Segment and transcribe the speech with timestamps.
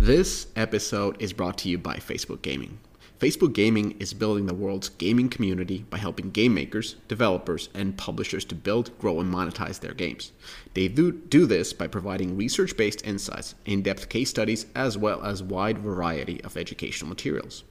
[0.00, 2.78] This episode is brought to you by Facebook Gaming.
[3.20, 8.46] Facebook Gaming is building the world's gaming community by helping game makers, developers, and publishers
[8.46, 10.32] to build, grow, and monetize their games.
[10.72, 15.22] They do, do this by providing research based insights, in depth case studies, as well
[15.22, 17.64] as wide variety of educational materials.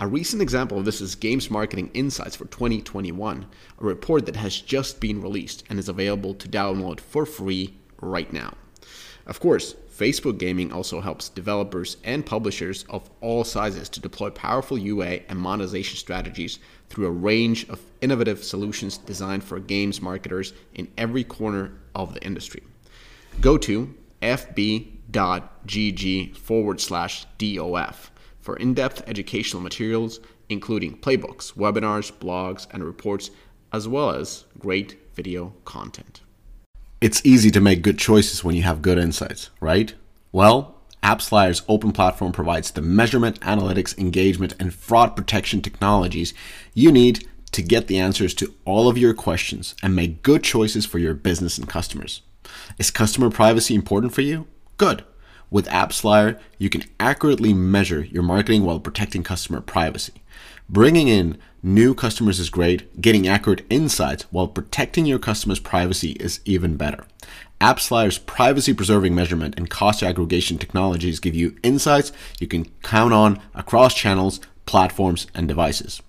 [0.00, 3.46] A recent example of this is Games Marketing Insights for 2021,
[3.80, 8.32] a report that has just been released and is available to download for free right
[8.32, 8.54] now.
[9.26, 14.78] Of course, Facebook Gaming also helps developers and publishers of all sizes to deploy powerful
[14.78, 20.86] UA and monetization strategies through a range of innovative solutions designed for games marketers in
[20.96, 22.62] every corner of the industry.
[23.40, 23.92] Go to
[24.22, 24.66] fb.gg
[26.36, 33.30] forward slash DOF for in depth educational materials, including playbooks, webinars, blogs, and reports,
[33.72, 36.20] as well as great video content
[37.00, 39.94] it's easy to make good choices when you have good insights, right?
[40.32, 46.34] Well, AppsFlyer's open platform provides the measurement, analytics, engagement, and fraud protection technologies
[46.74, 50.84] you need to get the answers to all of your questions and make good choices
[50.84, 52.22] for your business and customers.
[52.78, 54.46] Is customer privacy important for you?
[54.76, 55.04] Good.
[55.50, 60.22] With AppsFlyer, you can accurately measure your marketing while protecting customer privacy.
[60.68, 63.02] Bringing in new customers is great.
[63.02, 67.06] Getting accurate insights while protecting your customers' privacy is even better.
[67.60, 73.40] AppsFlyer's privacy preserving measurement and cost aggregation technologies give you insights you can count on
[73.52, 76.00] across channels, platforms, and devices.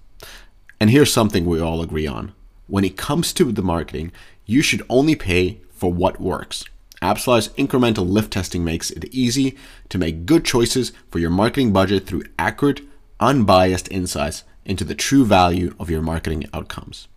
[0.79, 2.33] And here's something we all agree on.
[2.67, 4.11] When it comes to the marketing,
[4.45, 6.65] you should only pay for what works.
[7.01, 9.57] AppsFlyer's incremental lift testing makes it easy
[9.89, 12.81] to make good choices for your marketing budget through accurate,
[13.19, 17.07] unbiased insights into the true value of your marketing outcomes.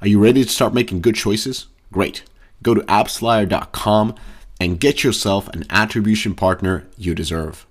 [0.00, 1.66] Are you ready to start making good choices?
[1.92, 2.22] Great.
[2.62, 4.14] Go to appsflyer.com
[4.60, 7.66] and get yourself an attribution partner you deserve.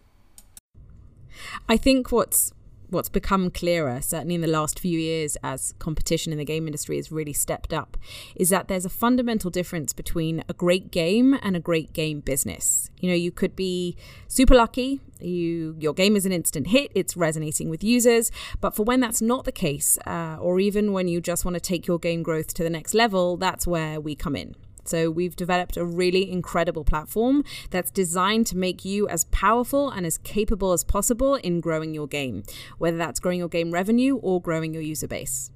[1.69, 2.51] I think what's
[2.89, 6.95] what's become clearer, certainly in the last few years as competition in the game industry
[6.97, 7.97] has really stepped up,
[8.35, 12.89] is that there's a fundamental difference between a great game and a great game business.
[12.99, 13.95] You know, you could be
[14.27, 18.31] super lucky, you your game is an instant hit, it's resonating with users,
[18.61, 21.61] but for when that's not the case, uh, or even when you just want to
[21.61, 24.55] take your game growth to the next level, that's where we come in.
[24.89, 30.03] So we've developed a really incredible platform that's designed to make you as powerful and
[30.03, 32.41] as capable as possible in growing your game,
[32.79, 35.51] whether that's growing your game revenue or growing your user base.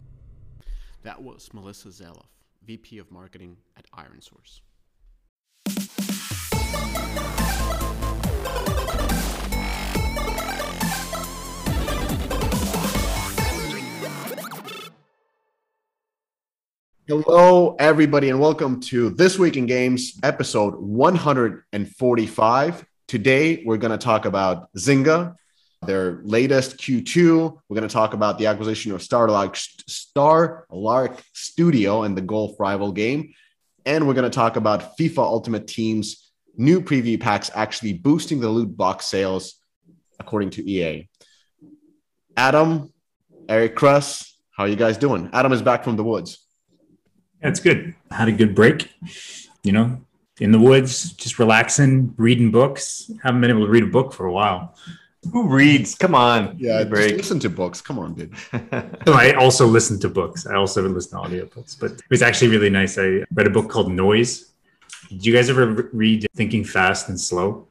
[1.02, 2.28] That was Melissa Zeloff,
[2.66, 4.62] VP of Marketing at IronSource.
[17.06, 22.86] Hello, everybody, and welcome to This Week in Games, episode 145.
[23.09, 25.36] Today, we're going to talk about Zynga,
[25.86, 27.59] their latest Q2.
[27.68, 29.56] We're going to talk about the acquisition of Starlark,
[29.90, 33.34] Starlark Studio and the Golf Rival game.
[33.85, 38.47] And we're going to talk about FIFA Ultimate Team's new preview packs actually boosting the
[38.47, 39.56] loot box sales,
[40.22, 41.09] according to EA.
[42.38, 42.94] Adam,
[43.50, 45.30] Eric Kress, how are you guys doing?
[45.34, 46.43] Adam is back from the woods.
[47.44, 47.94] Yeah, it's good.
[48.09, 48.90] Had a good break.
[49.64, 50.02] You know,
[50.40, 53.12] in the woods, just relaxing, reading books.
[53.22, 54.76] Haven't been able to read a book for a while.
[55.31, 55.96] Who reads?
[55.96, 56.56] Come on.
[56.58, 57.16] Yeah, break.
[57.16, 57.82] listen to books.
[57.82, 58.34] Come on, dude.
[59.06, 60.46] so I also listen to books.
[60.48, 62.98] I also listen to audiobooks, but it was actually really nice.
[62.98, 64.52] I read a book called Noise.
[65.09, 67.68] Did you guys ever read Thinking Fast and Slow?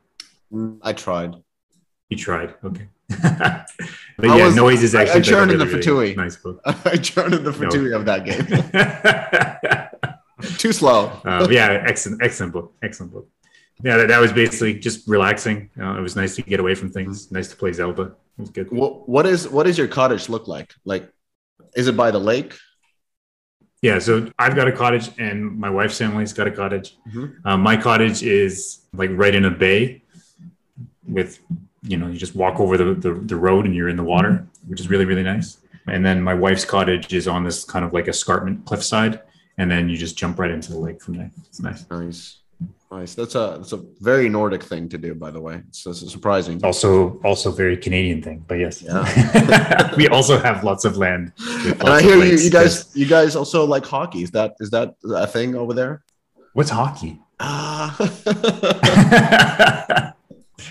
[0.52, 1.36] Mm, I tried.
[2.12, 2.54] You tried.
[2.62, 2.88] Okay.
[3.22, 5.14] but I yeah, was, noise is actually.
[5.14, 6.14] I, I churned in the really, Fatui.
[6.14, 6.60] nice book.
[6.66, 7.96] I churned in the Fatui no.
[7.96, 8.44] of that game.
[10.58, 11.06] Too slow.
[11.24, 12.74] Uh, yeah, excellent, excellent book.
[12.82, 13.28] Excellent book.
[13.82, 15.70] Yeah, that, that was basically just relaxing.
[15.80, 17.32] Uh, it was nice to get away from things.
[17.32, 18.02] Nice to play Zelda.
[18.02, 18.70] It was good.
[18.70, 20.74] What, what is what does your cottage look like?
[20.84, 21.10] Like,
[21.74, 22.52] is it by the lake?
[23.80, 26.98] Yeah, so I've got a cottage, and my wife's family's got a cottage.
[27.08, 27.48] Mm-hmm.
[27.48, 30.02] Uh, my cottage is like right in a bay
[31.08, 31.40] with
[31.82, 34.46] you know you just walk over the, the, the road and you're in the water
[34.66, 35.58] which is really really nice.
[35.88, 39.20] And then my wife's cottage is on this kind of like escarpment cliffside
[39.58, 41.30] and then you just jump right into the lake from there.
[41.48, 41.84] It's nice.
[41.90, 42.38] Nice.
[42.90, 43.14] Nice.
[43.14, 45.62] That's a that's a very nordic thing to do by the way.
[45.68, 46.64] It's, it's surprising.
[46.64, 48.82] Also also very canadian thing but yes.
[48.82, 49.94] Yeah.
[49.96, 53.64] we also have lots of land and i hear you, you guys you guys also
[53.64, 54.22] like hockey.
[54.22, 56.04] Is that is that a thing over there?
[56.52, 57.18] What's hockey?
[57.40, 57.96] Ah.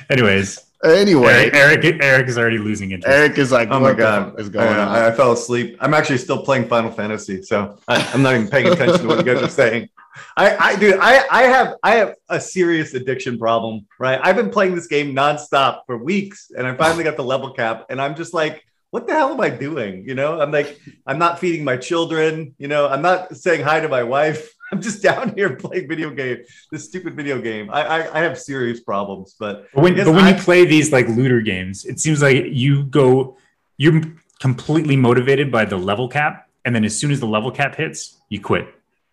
[0.09, 3.15] Anyways Anyway, Eric, Eric, Eric is already losing interest.
[3.15, 5.77] Eric is like, "Oh my god, is oh, going I, on?" I, fell asleep.
[5.79, 9.17] I'm actually still playing Final Fantasy, so I, am not even paying attention to what
[9.25, 9.89] you guys are saying.
[10.35, 14.19] I, I, dude, I, I have, I have a serious addiction problem, right?
[14.21, 17.85] I've been playing this game nonstop for weeks, and I finally got the level cap,
[17.89, 20.07] and I'm just like, what the hell am I doing?
[20.07, 22.55] You know, I'm like, I'm not feeding my children.
[22.57, 24.53] You know, I'm not saying hi to my wife.
[24.71, 26.39] I'm just down here playing video game,
[26.71, 27.69] this stupid video game.
[27.69, 30.91] I, I, I have serious problems, but, but when, but when I, you play these
[30.91, 33.37] like looter games, it seems like you go,
[33.77, 34.01] you're
[34.39, 38.21] completely motivated by the level cap, and then as soon as the level cap hits,
[38.29, 38.67] you quit.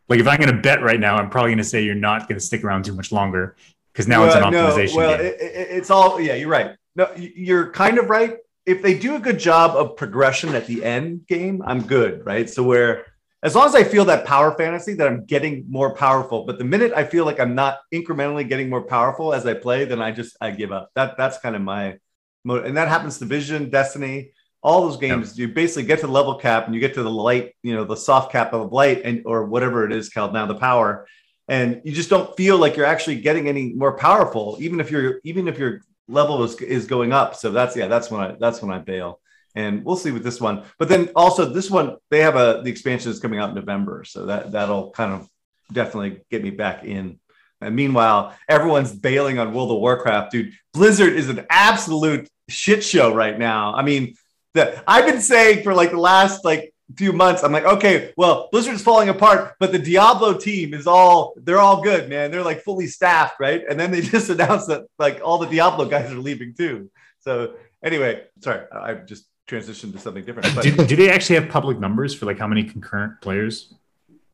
[0.08, 2.28] Like if I'm going to bet right now, I'm probably going to say you're not
[2.28, 3.56] going to stick around too much longer
[3.92, 4.94] because now well, it's an optimization.
[4.94, 6.34] No, well, it, it, it's all yeah.
[6.34, 6.76] You're right.
[6.96, 8.36] No, you're kind of right.
[8.64, 12.48] If they do a good job of progression at the end game, I'm good, right?
[12.48, 13.06] So where
[13.42, 16.64] as long as I feel that power fantasy that I'm getting more powerful, but the
[16.64, 20.10] minute I feel like I'm not incrementally getting more powerful as I play, then I
[20.10, 20.90] just I give up.
[20.94, 21.98] That that's kind of my
[22.44, 25.38] mode, and that happens to Vision, Destiny, all those games.
[25.38, 25.48] Yep.
[25.48, 27.84] You basically get to the level cap and you get to the light, you know,
[27.84, 31.06] the soft cap of light, and or whatever it is called now, the power,
[31.46, 35.20] and you just don't feel like you're actually getting any more powerful, even if you're
[35.22, 37.36] even if your level is is going up.
[37.36, 39.20] So that's yeah, that's when I that's when I bail
[39.58, 40.62] and we'll see with this one.
[40.78, 44.04] But then also this one, they have a the expansion is coming out in November,
[44.04, 45.28] so that that'll kind of
[45.72, 47.18] definitely get me back in.
[47.60, 50.52] And meanwhile, everyone's bailing on World of Warcraft, dude.
[50.72, 53.74] Blizzard is an absolute shit show right now.
[53.74, 54.14] I mean,
[54.54, 58.48] that I've been saying for like the last like few months, I'm like, okay, well,
[58.52, 62.30] Blizzard's falling apart, but the Diablo team is all they're all good, man.
[62.30, 63.64] They're like fully staffed, right?
[63.68, 66.92] And then they just announced that like all the Diablo guys are leaving too.
[67.18, 70.46] So anyway, sorry, I just transition to something different.
[70.46, 73.74] Uh, but, do, do they actually have public numbers for like how many concurrent players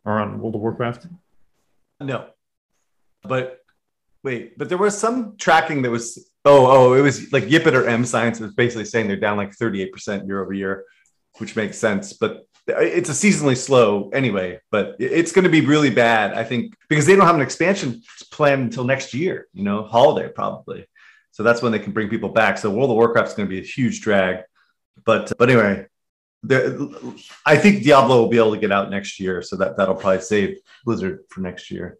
[0.05, 1.07] are on World of Warcraft?
[2.01, 2.27] No,
[3.23, 3.65] but
[4.23, 7.87] wait, but there was some tracking that was oh oh it was like Yipit or
[7.87, 10.85] M Science was basically saying they're down like thirty eight percent year over year,
[11.39, 12.13] which makes sense.
[12.13, 14.59] But it's a seasonally slow anyway.
[14.71, 18.03] But it's going to be really bad, I think, because they don't have an expansion
[18.33, 19.47] plan until next year.
[19.55, 20.87] You know, holiday probably.
[21.31, 22.59] So that's when they can bring people back.
[22.59, 24.45] So World of Warcraft is going to be a huge drag.
[25.05, 25.87] But but anyway,
[26.43, 26.79] there,
[27.47, 30.21] I think Diablo will be able to get out next year, so that that'll probably
[30.21, 31.99] save Blizzard for next year.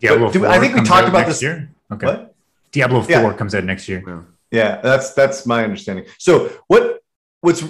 [0.00, 1.70] Diablo do, I think we talked about this year.
[1.92, 2.06] Okay.
[2.06, 2.34] What?
[2.72, 3.32] Diablo Four yeah.
[3.34, 4.02] comes out next year.
[4.06, 4.22] Yeah.
[4.50, 6.06] yeah, that's that's my understanding.
[6.18, 7.00] So what
[7.40, 7.62] what's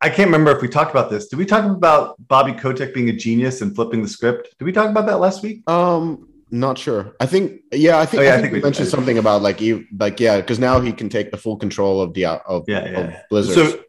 [0.00, 1.28] I can't remember if we talked about this.
[1.28, 4.58] Did we talk about Bobby Kotick being a genius and flipping the script?
[4.58, 5.68] Did we talk about that last week?
[5.68, 7.14] Um, not sure.
[7.20, 9.42] I think yeah, I think, oh, yeah, I, think I think we mentioned something about
[9.42, 12.38] like you like yeah, because now he can take the full control of the uh,
[12.46, 13.00] of, yeah, yeah.
[13.00, 13.54] of Blizzard.
[13.54, 13.84] So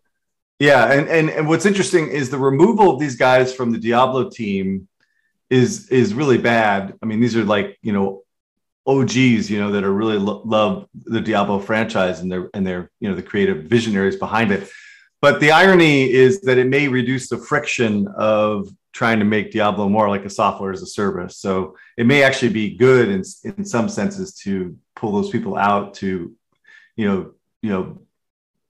[0.59, 4.29] yeah, and, and and what's interesting is the removal of these guys from the Diablo
[4.29, 4.87] team
[5.49, 6.93] is is really bad.
[7.01, 8.23] I mean, these are like you know
[8.85, 12.89] OGs, you know, that are really lo- love the Diablo franchise and they're and they're
[12.99, 14.69] you know the creative visionaries behind it.
[15.21, 19.87] But the irony is that it may reduce the friction of trying to make Diablo
[19.87, 21.37] more like a software as a service.
[21.37, 25.93] So it may actually be good in, in some senses to pull those people out
[25.95, 26.35] to,
[26.95, 28.01] you know, you know,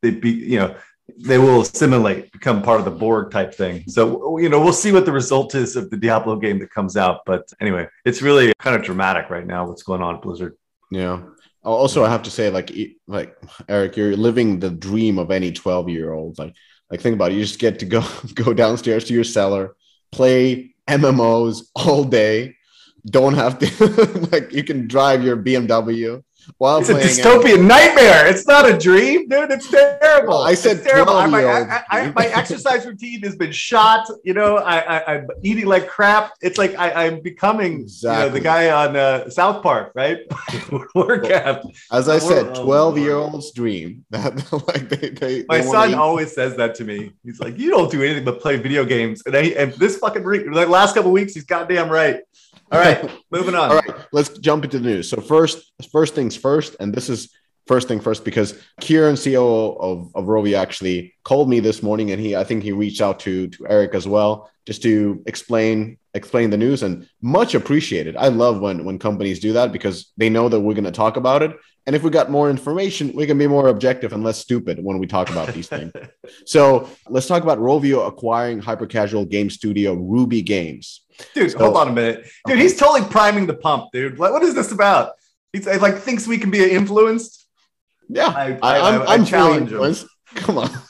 [0.01, 0.75] they be, you know,
[1.18, 3.83] they will assimilate, become part of the Borg type thing.
[3.88, 6.97] So, you know, we'll see what the result is of the Diablo game that comes
[6.97, 7.21] out.
[7.25, 10.56] But anyway, it's really kind of dramatic right now what's going on at Blizzard.
[10.89, 11.21] Yeah.
[11.63, 12.71] Also, I have to say, like,
[13.07, 13.35] like
[13.69, 16.39] Eric, you're living the dream of any 12 year old.
[16.39, 16.56] Like,
[16.89, 17.35] like think about it.
[17.35, 18.03] You just get to go
[18.33, 19.75] go downstairs to your cellar,
[20.11, 22.55] play MMOs all day.
[23.05, 26.23] Don't have to like you can drive your BMW
[26.57, 28.27] while it's a dystopian nightmare.
[28.27, 29.51] It's not a dream, dude.
[29.51, 30.39] It's terrible.
[30.39, 31.13] I said it's terrible.
[31.13, 34.07] I, I, I, my exercise routine has been shot.
[34.24, 36.33] You know, I, am eating like crap.
[36.41, 38.24] It's like I, am becoming exactly.
[38.24, 40.19] you know, the guy on uh, South Park, right?
[40.95, 41.65] Workout.
[41.91, 44.05] As I said, twelve year old's dream.
[44.12, 47.13] That like they, they my they son always says that to me.
[47.24, 50.24] He's like, "You don't do anything but play video games," and I, and this fucking
[50.51, 52.21] like last couple weeks, he's goddamn right.
[52.71, 53.71] All right, moving on.
[53.71, 55.09] All right, let's jump into the news.
[55.09, 57.29] So first, first things first, and this is
[57.67, 62.21] first thing first because Kieran, CEO of, of Rovio, actually called me this morning, and
[62.21, 66.49] he I think he reached out to to Eric as well just to explain explain
[66.49, 68.15] the news, and much appreciated.
[68.15, 71.17] I love when when companies do that because they know that we're going to talk
[71.17, 71.51] about it,
[71.88, 75.00] and if we got more information, we can be more objective and less stupid when
[75.00, 75.91] we talk about these things.
[76.45, 81.01] So let's talk about Rovio acquiring hyper casual game studio Ruby Games.
[81.33, 82.23] Dude, so, hold on a minute.
[82.45, 82.61] Dude, okay.
[82.61, 84.17] he's totally priming the pump, dude.
[84.17, 85.13] Like, what is this about?
[85.51, 87.47] He's like thinks we can be influenced.
[88.07, 89.95] Yeah, I, I, I, I challenge him.
[90.35, 90.69] Come on.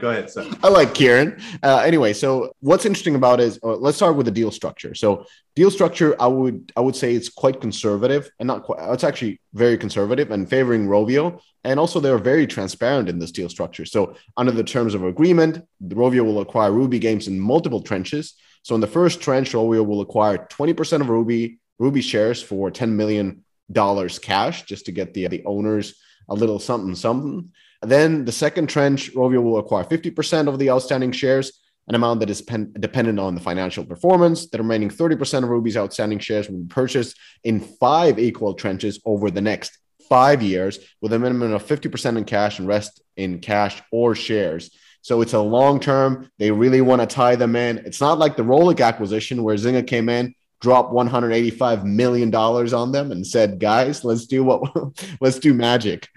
[0.00, 0.30] Go ahead.
[0.30, 0.50] Sir.
[0.62, 1.40] I like Kieran.
[1.62, 4.94] Uh, anyway, so what's interesting about is uh, let's start with the deal structure.
[4.94, 8.78] So deal structure, I would I would say it's quite conservative and not quite.
[8.92, 11.40] It's actually very conservative and favoring Rovio.
[11.64, 13.84] And also, they're very transparent in this deal structure.
[13.84, 18.32] So under the terms of agreement, Rovio will acquire Ruby Games in multiple tranches
[18.62, 22.96] So in the first tranche, Rovio will acquire 20% of Ruby Ruby shares for 10
[22.96, 25.94] million dollars cash just to get the the owners
[26.28, 27.52] a little something something.
[27.82, 32.30] Then the second tranche, Rovio will acquire 50% of the outstanding shares, an amount that
[32.30, 34.48] is pen- dependent on the financial performance.
[34.48, 39.30] The remaining 30% of Ruby's outstanding shares will be purchased in five equal tranches over
[39.30, 43.80] the next five years, with a minimum of 50% in cash and rest in cash
[43.92, 44.70] or shares.
[45.02, 46.30] So it's a long term.
[46.38, 47.78] They really want to tie them in.
[47.78, 52.92] It's not like the Rollic acquisition where Zynga came in dropped 185 million dollars on
[52.92, 54.62] them and said guys let's do what
[55.20, 56.08] let's do magic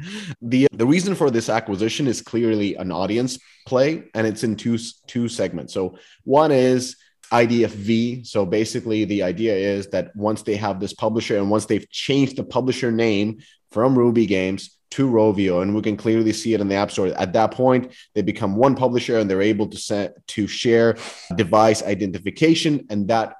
[0.42, 4.78] the the reason for this acquisition is clearly an audience play and it's in two
[5.08, 6.98] two segments so one is
[7.32, 8.28] IDFV.
[8.28, 12.38] So basically, the idea is that once they have this publisher and once they've changed
[12.38, 13.40] the publisher name
[13.72, 17.08] from Ruby Games to Rovio, and we can clearly see it in the App Store.
[17.08, 20.96] At that point, they become one publisher and they're able to set to share
[21.36, 23.34] device identification, and that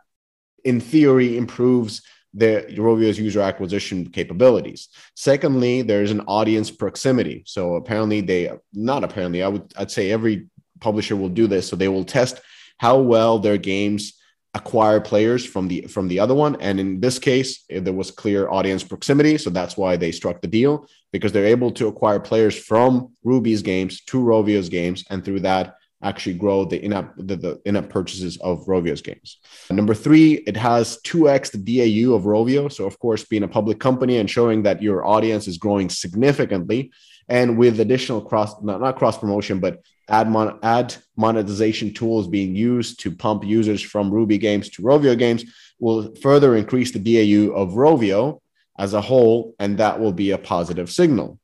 [0.64, 2.02] in theory improves
[2.34, 4.90] the Rovio's user acquisition capabilities.
[5.16, 7.44] Secondly, there's an audience proximity.
[7.46, 10.48] So apparently they not apparently, I would I'd say every
[10.80, 11.68] publisher will do this.
[11.68, 12.42] So they will test
[12.78, 14.14] how well their games
[14.56, 18.12] acquire players from the from the other one and in this case eh, there was
[18.12, 22.20] clear audience proximity so that's why they struck the deal because they're able to acquire
[22.20, 25.74] players from ruby's games to rovio's games and through that
[26.04, 29.38] actually grow the in-app the, the in-app purchases of Rovio's games.
[29.72, 32.72] Number three, it has 2x the DAU of Rovio.
[32.72, 36.92] So of course, being a public company and showing that your audience is growing significantly,
[37.30, 42.56] and with additional cross not, not cross promotion, but ad mon, ad monetization tools being
[42.56, 45.46] used to pump users from Ruby games to Rovio games
[45.80, 48.42] will further increase the DAU of Rovio
[48.78, 51.40] as a whole, and that will be a positive signal.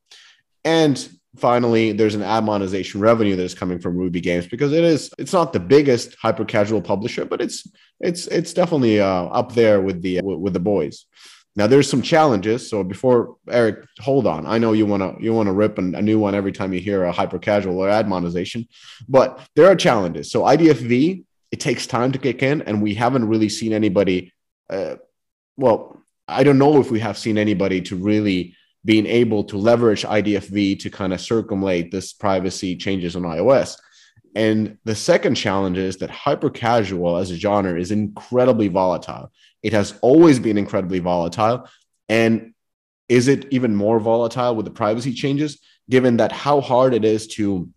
[0.66, 4.84] And finally there's an ad monetization revenue that is coming from ruby games because it
[4.84, 7.68] is it's not the biggest hyper casual publisher but it's
[8.00, 11.06] it's it's definitely uh, up there with the with the boys.
[11.56, 12.70] Now there's some challenges.
[12.70, 14.46] So before eric hold on.
[14.46, 16.74] I know you want to you want to rip an, a new one every time
[16.74, 18.68] you hear a hyper casual or ad monetization
[19.08, 20.32] but there are challenges.
[20.32, 24.32] So idfv it takes time to kick in and we haven't really seen anybody
[24.70, 24.96] uh,
[25.58, 28.56] well i don't know if we have seen anybody to really
[28.90, 33.78] being able to leverage IDFV to kind of circumlate this privacy changes on iOS.
[34.34, 39.32] And the second challenge is that hyper casual as a genre is incredibly volatile.
[39.62, 41.70] It has always been incredibly volatile.
[42.08, 42.56] And
[43.08, 47.28] is it even more volatile with the privacy changes, given that how hard it is
[47.36, 47.70] to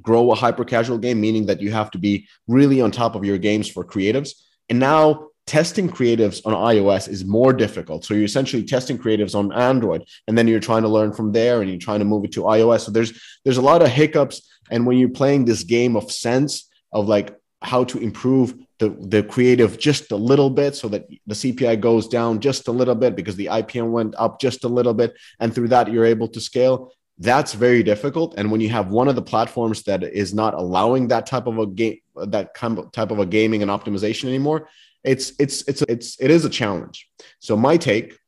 [0.00, 3.26] grow a hyper casual game, meaning that you have to be really on top of
[3.26, 4.30] your games for creatives.
[4.70, 8.04] And now testing creatives on iOS is more difficult.
[8.04, 11.60] So you're essentially testing creatives on Android, and then you're trying to learn from there,
[11.60, 12.82] and you're trying to move it to iOS.
[12.82, 13.12] So there's
[13.44, 17.36] there's a lot of hiccups, and when you're playing this game of sense of like
[17.62, 22.06] how to improve the, the creative just a little bit so that the CPI goes
[22.06, 25.14] down just a little bit because the IPM went up just a little bit.
[25.40, 26.92] And through that, you're able to scale.
[27.18, 28.34] That's very difficult.
[28.38, 31.58] And when you have one of the platforms that is not allowing that type of
[31.58, 34.68] a game, that kind of type of a gaming and optimization anymore,
[35.04, 37.08] it's it's it's it's it is a challenge.
[37.38, 38.18] So my take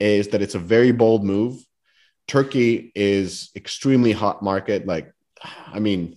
[0.00, 1.64] is that it's a very bold move.
[2.26, 4.86] Turkey is extremely hot market.
[4.86, 5.12] Like,
[5.66, 6.16] I mean,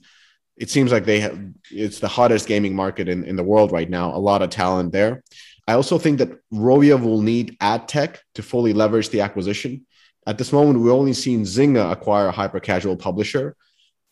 [0.57, 1.39] it seems like they have
[1.71, 4.15] it's the hottest gaming market in, in the world right now.
[4.15, 5.23] A lot of talent there.
[5.67, 9.85] I also think that Rovio will need ad tech to fully leverage the acquisition.
[10.27, 13.55] At this moment, we've only seen Zynga acquire a hyper casual publisher,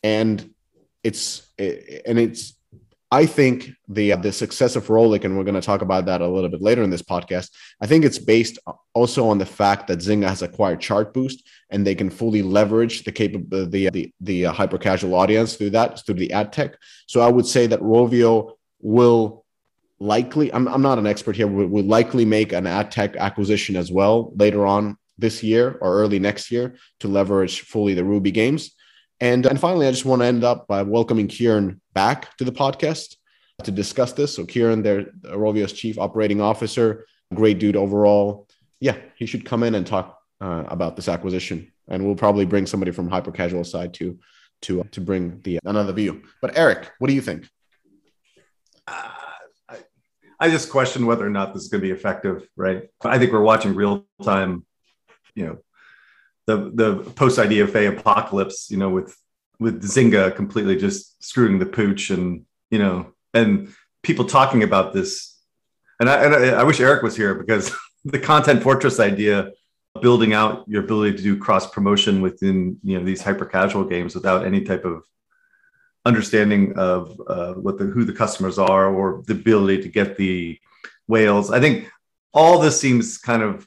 [0.02, 0.52] and
[1.02, 2.54] it's and it's
[3.14, 6.26] I think the the success of Rollic, and we're going to talk about that a
[6.26, 7.48] little bit later in this podcast.
[7.80, 8.58] I think it's based
[8.92, 11.38] also on the fact that Zynga has acquired Chartboost,
[11.70, 15.70] and they can fully leverage the capability the the, the uh, hyper casual audience through
[15.70, 16.76] that through the ad tech.
[17.06, 19.44] So I would say that Rovio will
[20.00, 20.52] likely.
[20.52, 21.46] I'm I'm not an expert here.
[21.46, 26.00] Will, will likely make an ad tech acquisition as well later on this year or
[26.02, 28.74] early next year to leverage fully the Ruby games.
[29.24, 32.52] And, and finally, I just want to end up by welcoming Kieran back to the
[32.52, 33.16] podcast
[33.62, 34.34] to discuss this.
[34.34, 38.46] So, Kieran, they're Rovio's chief operating officer, great dude overall.
[38.80, 41.72] Yeah, he should come in and talk uh, about this acquisition.
[41.88, 44.18] And we'll probably bring somebody from hyper casual side to
[44.62, 46.24] to uh, to bring the another view.
[46.42, 47.48] But Eric, what do you think?
[48.86, 49.08] Uh,
[49.70, 49.78] I,
[50.38, 52.46] I just question whether or not this is going to be effective.
[52.56, 52.90] Right?
[53.02, 54.66] I think we're watching real time,
[55.34, 55.58] you know,
[56.46, 59.16] the the post IDFA apocalypse, you know, with
[59.58, 63.72] with Zynga completely just screwing the pooch, and you know, and
[64.02, 65.38] people talking about this,
[66.00, 67.74] and I, and I, I wish Eric was here because
[68.04, 69.52] the content fortress idea,
[70.00, 74.14] building out your ability to do cross promotion within you know these hyper casual games
[74.14, 75.04] without any type of
[76.04, 80.58] understanding of uh, what the who the customers are or the ability to get the
[81.08, 81.50] whales.
[81.50, 81.88] I think
[82.32, 83.66] all this seems kind of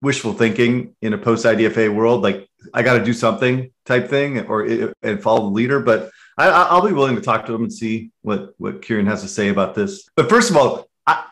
[0.00, 2.22] wishful thinking in a post IDFA world.
[2.22, 5.80] Like I got to do something type thing, or and follow the leader.
[5.80, 9.22] But I, will be willing to talk to him and see what what Kieran has
[9.22, 10.08] to say about this.
[10.16, 11.24] But first of all, I,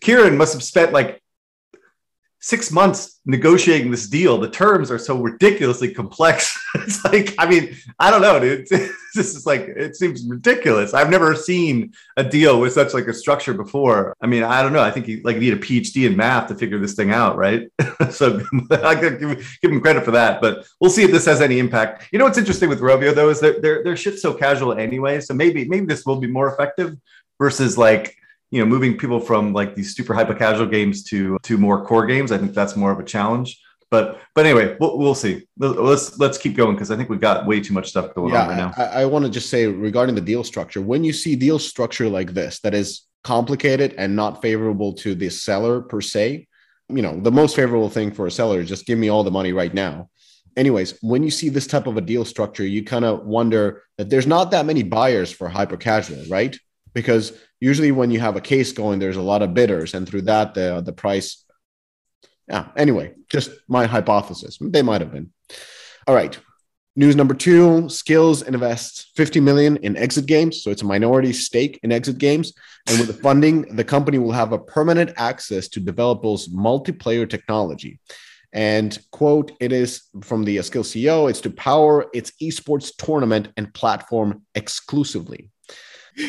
[0.00, 1.21] Kieran must have spent like
[2.42, 4.36] six months negotiating this deal.
[4.36, 6.58] The terms are so ridiculously complex.
[6.74, 8.66] it's like, I mean, I don't know, dude.
[8.68, 10.92] this is like, it seems ridiculous.
[10.92, 14.16] I've never seen a deal with such like a structure before.
[14.20, 14.82] I mean, I don't know.
[14.82, 17.70] I think you like need a PhD in math to figure this thing out, right?
[18.10, 20.40] so I could give, give him credit for that.
[20.40, 22.08] But we'll see if this has any impact.
[22.12, 25.20] You know what's interesting with Rovio though is that their their shit's so casual anyway.
[25.20, 26.96] So maybe maybe this will be more effective
[27.38, 28.16] versus like
[28.52, 32.06] you know moving people from like these super hyper casual games to to more core
[32.06, 33.60] games i think that's more of a challenge.
[33.90, 35.46] But but anyway we'll, we'll see.
[35.58, 38.42] Let's let's keep going because i think we've got way too much stuff going yeah,
[38.42, 38.72] on right now.
[38.76, 42.08] I, I want to just say regarding the deal structure when you see deal structure
[42.08, 46.46] like this that is complicated and not favorable to the seller per se
[46.88, 49.30] you know the most favorable thing for a seller is just give me all the
[49.30, 50.08] money right now.
[50.56, 54.08] Anyways when you see this type of a deal structure you kind of wonder that
[54.08, 56.58] there's not that many buyers for hyper casual right
[56.94, 60.22] because usually when you have a case going, there's a lot of bidders, and through
[60.22, 61.44] that the the price.
[62.48, 62.68] Yeah.
[62.76, 64.58] Anyway, just my hypothesis.
[64.60, 65.32] They might have been.
[66.06, 66.38] All right.
[66.94, 71.80] News number two: Skillz invests 50 million in Exit Games, so it's a minority stake
[71.82, 72.52] in Exit Games,
[72.86, 77.98] and with the funding, the company will have a permanent access to developers' multiplayer technology.
[78.52, 83.72] And quote, it is from the Skillz CEO, it's to power its esports tournament and
[83.72, 85.50] platform exclusively.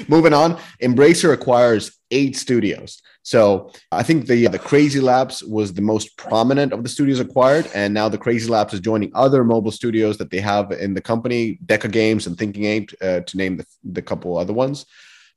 [0.08, 3.02] Moving on, Embracer acquires eight studios.
[3.24, 7.70] So I think the the Crazy Labs was the most prominent of the studios acquired,
[7.74, 11.02] and now the Crazy Labs is joining other mobile studios that they have in the
[11.02, 14.86] company, Deca Games and Thinking Ape, uh, to name the, the couple other ones.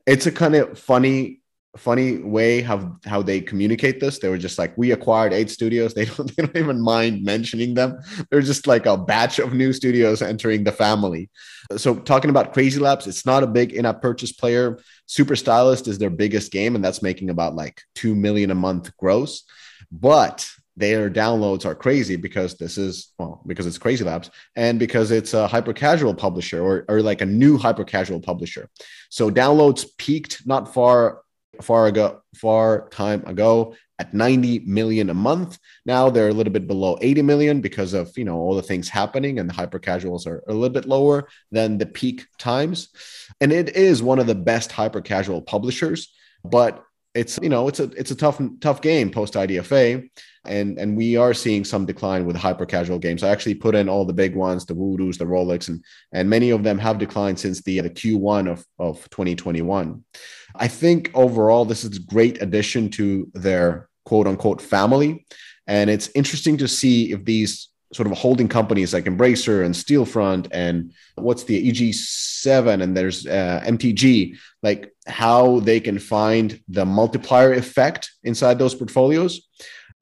[0.07, 1.41] It's a kind of funny
[1.77, 4.19] funny way how how they communicate this.
[4.19, 5.95] They were just like, we acquired eight studios.
[5.97, 7.99] They don't they don't even mind mentioning them.
[8.31, 11.31] They're just like a batch of new studios entering the family.
[11.77, 14.79] So talking about Crazy Labs, it's not a big in-app purchase player.
[15.07, 18.97] Super Stylist is their biggest game, and that's making about like two million a month
[18.97, 19.45] gross.
[19.91, 25.11] But their downloads are crazy because this is well because it's crazy labs and because
[25.11, 28.69] it's a hyper casual publisher or, or like a new hyper casual publisher
[29.09, 31.23] so downloads peaked not far
[31.63, 35.59] far ago, far time ago at 90 million a month.
[35.85, 38.89] Now they're a little bit below 80 million because of you know all the things
[38.89, 42.89] happening, and the hyper casuals are a little bit lower than the peak times.
[43.41, 46.13] And it is one of the best hyper casual publishers,
[46.45, 46.83] but
[47.17, 50.09] it's you know it's a it's a tough tough game post IDFA,
[50.45, 53.23] and and we are seeing some decline with hyper casual games.
[53.23, 56.51] I actually put in all the big ones, the Voodoos, the Rollics, and and many
[56.51, 60.05] of them have declined since the the Q1 of of 2021.
[60.59, 65.27] I think overall this is a great addition to their quote unquote family,
[65.67, 70.49] and it's interesting to see if these sort of holding companies like Embracer and Stillfront
[70.51, 77.53] and what's the EG7 and there's uh, MTG, like how they can find the multiplier
[77.53, 79.49] effect inside those portfolios.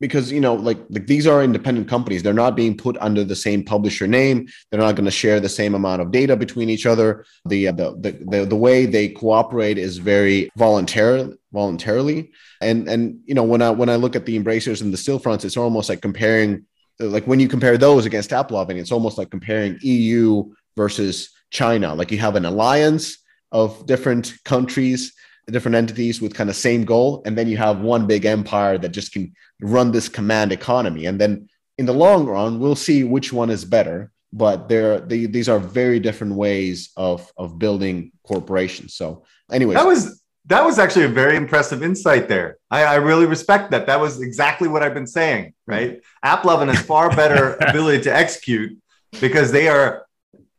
[0.05, 3.35] Because you know, like, like these are independent companies, they're not being put under the
[3.35, 4.47] same publisher name.
[4.71, 7.25] They're not going to share the same amount of data between each other.
[7.47, 12.33] The, uh, the the the way they cooperate is very voluntary voluntarily.
[12.61, 15.47] And and you know, when I when I look at the embracers and the Stillfronts,
[15.47, 16.67] it's almost like comparing
[17.01, 21.95] like when you compare those against AppLovin, it's almost like comparing EU versus China.
[21.95, 23.19] Like you have an alliance
[23.53, 25.15] of different countries,
[25.47, 28.91] different entities with kind of same goal, and then you have one big empire that
[28.91, 31.07] just can run this command economy.
[31.07, 34.11] And then in the long run, we'll see which one is better.
[34.33, 38.95] But there, they, these are very different ways of of building corporations.
[38.95, 42.59] So, anyway, that was that was actually a very impressive insight there.
[42.71, 43.87] I, I, really respect that.
[43.87, 46.03] That was exactly what I've been saying, right?
[46.25, 48.77] AppLovin has far better ability to execute
[49.21, 50.05] because they are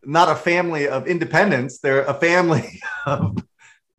[0.03, 1.79] not a family of independents.
[1.79, 3.43] They're a family of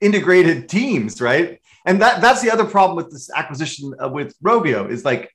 [0.07, 1.61] integrated teams, right?
[1.85, 5.33] And that that's the other problem with this acquisition uh, with Rovio is like,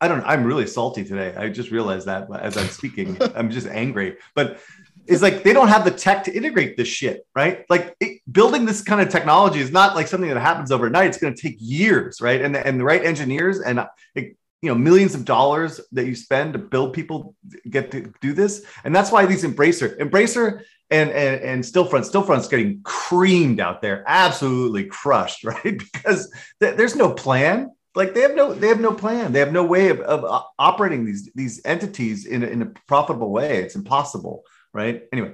[0.00, 0.26] I don't know.
[0.26, 1.34] I'm really salty today.
[1.36, 3.16] I just realized that as I'm speaking.
[3.36, 4.16] I'm just angry.
[4.34, 4.60] But
[5.06, 7.64] it's like they don't have the tech to integrate this shit, right?
[7.68, 11.08] Like it, building this kind of technology is not like something that happens overnight.
[11.08, 12.40] It's going to take years, right?
[12.40, 13.84] And the, and the right engineers and
[14.14, 17.34] it, you know millions of dollars that you spend to build people
[17.68, 22.48] get to do this, and that's why these embracer, embracer, and and, and Stillfront, Stillfront's
[22.48, 25.62] getting creamed out there, absolutely crushed, right?
[25.92, 29.52] Because th- there's no plan like they have no they have no plan they have
[29.52, 33.76] no way of, of operating these these entities in a, in a profitable way it's
[33.76, 34.42] impossible
[34.74, 35.04] right?
[35.12, 35.32] Anyway,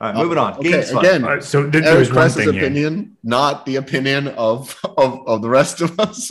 [0.00, 0.54] All right, moving on.
[0.54, 2.64] Okay, Games again, Uh, so there, Eric there's one Press's thing here.
[2.64, 6.30] opinion, not the opinion of, of of the rest of us.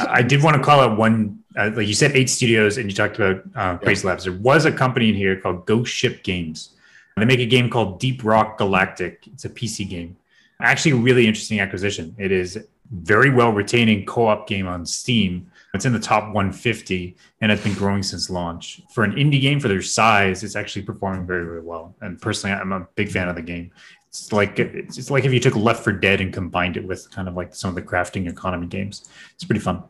[0.00, 2.94] I did want to call out one, uh, like you said, eight studios, and you
[2.94, 4.24] talked about uh, Crazy Labs.
[4.24, 6.74] There was a company in here called Ghost Ship Games.
[7.18, 9.26] They make a game called Deep Rock Galactic.
[9.32, 10.16] It's a PC game.
[10.60, 12.14] Actually, a really interesting acquisition.
[12.18, 12.58] It is
[12.90, 15.50] very well retaining co-op game on Steam.
[15.74, 18.80] It's in the top 150 and it's been growing since launch.
[18.92, 21.94] For an indie game for their size, it's actually performing very, very well.
[22.00, 23.70] And personally, I'm a big fan of the game.
[24.08, 27.10] It's like it's, it's like if you took Left 4 Dead and combined it with
[27.10, 29.08] kind of like some of the crafting economy games.
[29.34, 29.82] It's pretty fun.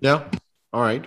[0.00, 0.24] Yeah.
[0.72, 1.04] All right.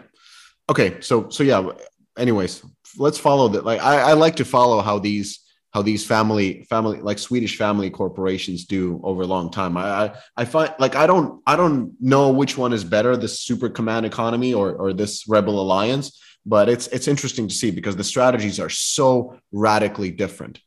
[0.70, 1.00] Okay.
[1.00, 1.70] So so yeah.
[2.18, 2.66] Anyways,
[2.98, 3.64] let's follow that.
[3.64, 5.40] Like I, I like to follow how these
[5.78, 9.78] how these family family like Swedish family corporations do over a long time.
[9.78, 13.42] I I, I find like I don't I don't know which one is better, this
[13.42, 17.96] super command economy or or this rebel alliance, but it's it's interesting to see because
[17.96, 20.60] the strategies are so radically different.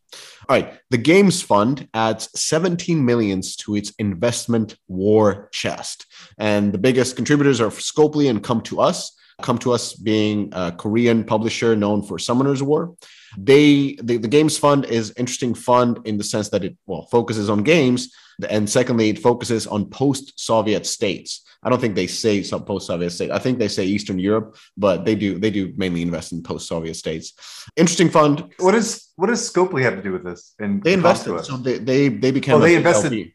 [0.49, 6.07] All right, the Games Fund adds 17 millions to its investment war chest.
[6.39, 9.11] And the biggest contributors are Scopely and Com2uS.
[9.43, 12.95] Com2uS being a Korean publisher known for Summoner's War.
[13.39, 17.49] They the, the Games Fund is interesting fund in the sense that it well focuses
[17.49, 18.13] on games,
[18.49, 21.45] and secondly, it focuses on post-Soviet states.
[21.63, 23.31] I don't think they say some post-Soviet state.
[23.31, 26.95] I think they say Eastern Europe, but they do they do mainly invest in post-Soviet
[26.95, 27.35] states.
[27.77, 28.49] Interesting fund.
[28.59, 30.55] What is what does Scopely have to do with this?
[30.59, 32.57] And They invested, so they they, they became.
[32.57, 33.35] Oh, they invested- LP.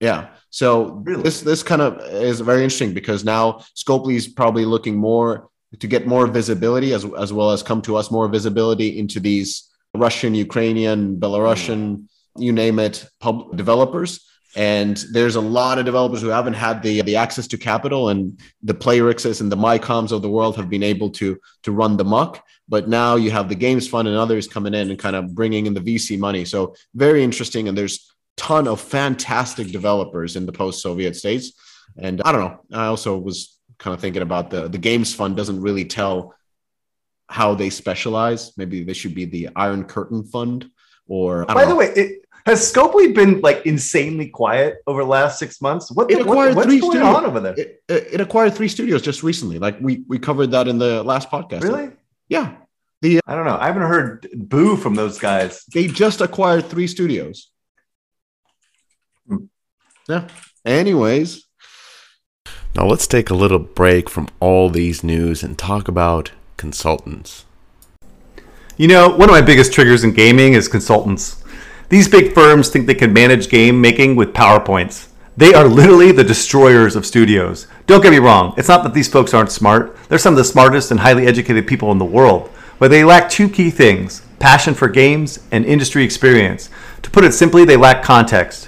[0.00, 0.28] Yeah.
[0.50, 1.22] So Really?
[1.22, 5.86] this this kind of is very interesting because now Scopely is probably looking more to
[5.86, 11.96] get more visibility as as well as Com2uS more visibility into these Russian, Ukrainian, Belarusian,
[11.96, 12.42] hmm.
[12.42, 14.24] you name it, pub developers.
[14.56, 18.40] And there's a lot of developers who haven't had the the access to capital, and
[18.62, 22.04] the Playrixes and the Mycoms of the world have been able to to run the
[22.04, 22.42] muck.
[22.68, 25.66] But now you have the Games Fund and others coming in and kind of bringing
[25.66, 26.44] in the VC money.
[26.44, 27.68] So very interesting.
[27.68, 31.52] And there's ton of fantastic developers in the post-Soviet states.
[31.98, 32.60] And I don't know.
[32.72, 36.34] I also was kind of thinking about the the Games Fund doesn't really tell
[37.28, 38.56] how they specialize.
[38.56, 40.70] Maybe they should be the Iron Curtain Fund
[41.06, 45.08] or I don't By the way, it, has Scopely been like insanely quiet over the
[45.08, 45.90] last six months?
[45.92, 47.16] What, It the, acquired what what's three going studios.
[47.16, 47.54] on over there?
[47.58, 49.58] It, it it acquired three studios just recently.
[49.58, 51.62] Like we we covered that in the last podcast.
[51.62, 51.90] Really?
[52.28, 52.56] Yeah.
[53.02, 53.58] The I don't know.
[53.60, 55.64] I haven't heard boo from those guys.
[55.74, 57.50] They just acquired three studios.
[60.08, 60.26] Yeah.
[60.64, 61.44] Anyways,
[62.74, 67.44] Now let's take a little break from all these news and talk about consultants.
[68.76, 71.42] You know, one of my biggest triggers in gaming is consultants.
[71.88, 75.08] These big firms think they can manage game making with PowerPoints.
[75.36, 77.66] They are literally the destroyers of studios.
[77.86, 79.96] Don't get me wrong, it's not that these folks aren't smart.
[80.08, 82.50] They're some of the smartest and highly educated people in the world.
[82.78, 86.70] But they lack two key things passion for games and industry experience.
[87.02, 88.67] To put it simply, they lack context.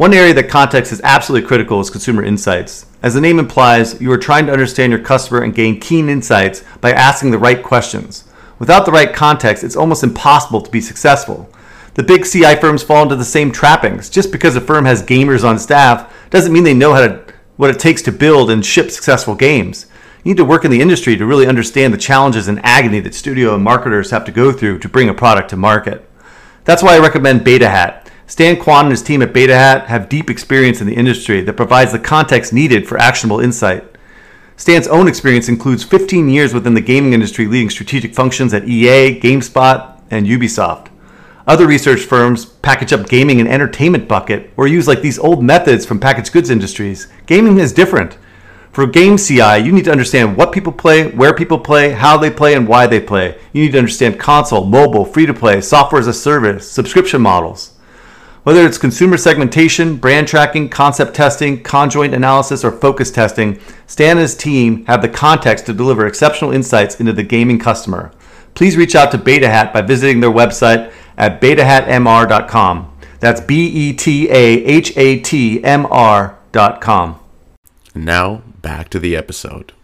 [0.00, 2.86] One area that context is absolutely critical is consumer insights.
[3.02, 6.64] As the name implies, you are trying to understand your customer and gain keen insights
[6.80, 8.24] by asking the right questions.
[8.58, 11.52] Without the right context, it's almost impossible to be successful.
[11.96, 14.08] The big CI firms fall into the same trappings.
[14.08, 17.22] Just because a firm has gamers on staff doesn't mean they know how to
[17.58, 19.84] what it takes to build and ship successful games.
[20.24, 23.14] You need to work in the industry to really understand the challenges and agony that
[23.14, 26.08] studio and marketers have to go through to bring a product to market.
[26.64, 28.09] That's why I recommend Beta Hat.
[28.30, 31.56] Stan Kwan and his team at Beta Hat have deep experience in the industry that
[31.56, 33.82] provides the context needed for actionable insight.
[34.56, 39.18] Stan's own experience includes 15 years within the gaming industry leading strategic functions at EA,
[39.18, 40.92] GameSpot, and Ubisoft.
[41.48, 45.84] Other research firms package up gaming and entertainment bucket or use like these old methods
[45.84, 47.08] from packaged goods industries.
[47.26, 48.16] Gaming is different.
[48.70, 52.30] For game CI, you need to understand what people play, where people play, how they
[52.30, 53.40] play, and why they play.
[53.52, 57.72] You need to understand console, mobile, free to play, software as a service, subscription models.
[58.42, 64.20] Whether it's consumer segmentation, brand tracking, concept testing, conjoint analysis, or focus testing, Stan and
[64.20, 68.10] his team have the context to deliver exceptional insights into the gaming customer.
[68.54, 72.96] Please reach out to Beta Hat by visiting their website at betahatmr.com.
[73.20, 77.20] That's B E T A H A T M R.com.
[77.94, 79.74] Now back to the episode.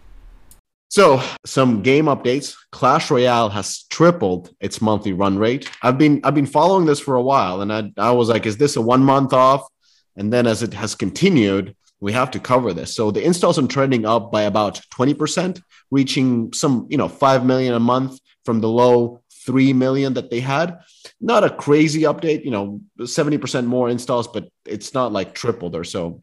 [0.96, 2.56] So, some game updates.
[2.72, 5.70] Clash Royale has tripled its monthly run rate.
[5.82, 8.56] I've been I've been following this for a while, and I, I was like, is
[8.56, 9.68] this a one month off?
[10.16, 12.94] And then as it has continued, we have to cover this.
[12.94, 17.74] So the installs are trending up by about 20%, reaching some, you know, 5 million
[17.74, 20.78] a month from the low 3 million that they had.
[21.20, 25.84] Not a crazy update, you know, 70% more installs, but it's not like tripled or
[25.84, 26.22] so.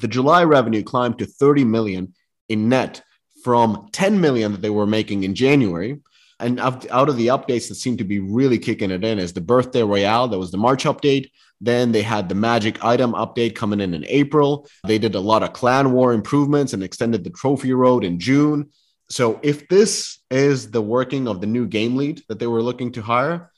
[0.00, 2.12] The July revenue climbed to 30 million
[2.50, 3.00] in net
[3.46, 6.00] from 10 million that they were making in January.
[6.40, 9.40] And out of the updates that seem to be really kicking it in is the
[9.40, 10.26] Birthday Royale.
[10.26, 11.30] That was the March update.
[11.60, 14.68] Then they had the Magic Item update coming in in April.
[14.84, 18.70] They did a lot of Clan War improvements and extended the Trophy Road in June.
[19.10, 22.90] So if this is the working of the new game lead that they were looking
[22.92, 23.52] to hire,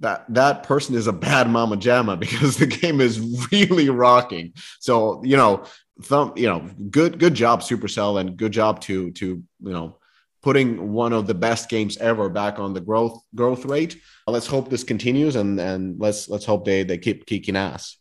[0.00, 3.20] that that person is a bad mama jamma because the game is
[3.52, 4.54] really rocking.
[4.80, 5.62] So you know,
[6.02, 9.96] thumb, you know, good good job Supercell and good job to to you know
[10.42, 14.00] putting one of the best games ever back on the growth growth rate.
[14.26, 17.96] Let's hope this continues and and let's let's hope they they keep kicking ass.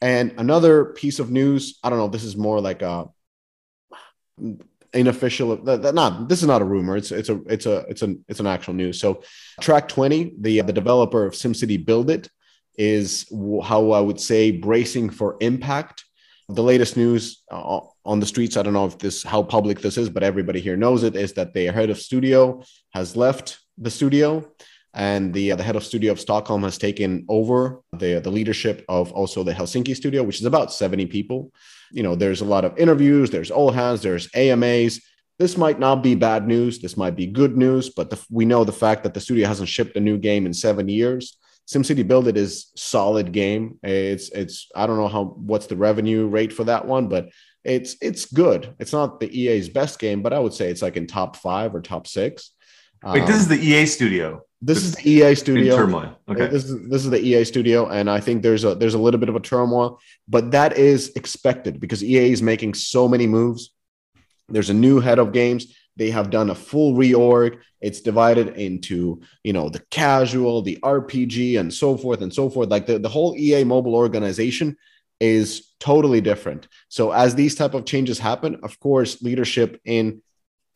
[0.00, 3.08] And another piece of news, I don't know, this is more like a
[4.94, 8.02] unofficial uh, that not this is not a rumor it's it's a it's a it's
[8.02, 9.22] an it's an actual news so
[9.60, 12.30] track 20 the uh, the developer of simcity build it
[12.78, 13.26] is
[13.64, 16.04] how i would say bracing for impact
[16.48, 19.96] the latest news uh, on the streets i don't know if this how public this
[19.96, 23.90] is but everybody here knows it is that the head of studio has left the
[23.90, 24.46] studio
[24.96, 28.84] and the, uh, the head of studio of stockholm has taken over the, the leadership
[28.88, 31.50] of also the helsinki studio which is about 70 people
[31.94, 35.00] you know, there's a lot of interviews, there's all hands, there's AMAs.
[35.38, 36.80] This might not be bad news.
[36.80, 39.68] This might be good news, but the, we know the fact that the studio hasn't
[39.68, 41.38] shipped a new game in seven years.
[41.66, 43.78] SimCity Build It is solid game.
[43.82, 47.30] It's it's I don't know how what's the revenue rate for that one, but
[47.64, 48.74] it's it's good.
[48.78, 51.74] It's not the EA's best game, but I would say it's like in top five
[51.74, 52.50] or top six.
[53.02, 54.42] Wait, um, this is the EA studio.
[54.60, 55.76] This is the EA studio.
[55.76, 56.18] turmoil.
[56.28, 56.46] Okay.
[56.46, 59.20] This is this is the EA studio, and I think there's a there's a little
[59.20, 59.98] bit of a turmoil,
[60.28, 63.70] but that is expected because EA is making so many moves.
[64.48, 65.74] There's a new head of games.
[65.96, 67.58] They have done a full reorg.
[67.80, 72.68] It's divided into you know the casual, the RPG, and so forth and so forth.
[72.68, 74.76] Like the, the whole EA mobile organization
[75.20, 76.68] is totally different.
[76.88, 80.22] So as these type of changes happen, of course, leadership in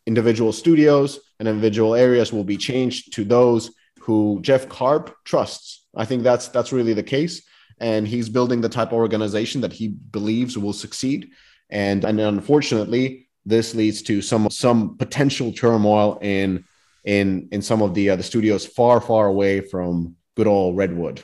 [0.07, 5.87] individual studios and individual areas will be changed to those who Jeff Karp trusts.
[5.94, 7.42] I think that's that's really the case,
[7.78, 11.31] and he's building the type of organization that he believes will succeed.
[11.70, 16.64] And and unfortunately, this leads to some some potential turmoil in
[17.04, 21.22] in in some of the uh, the studios far far away from good old Redwood.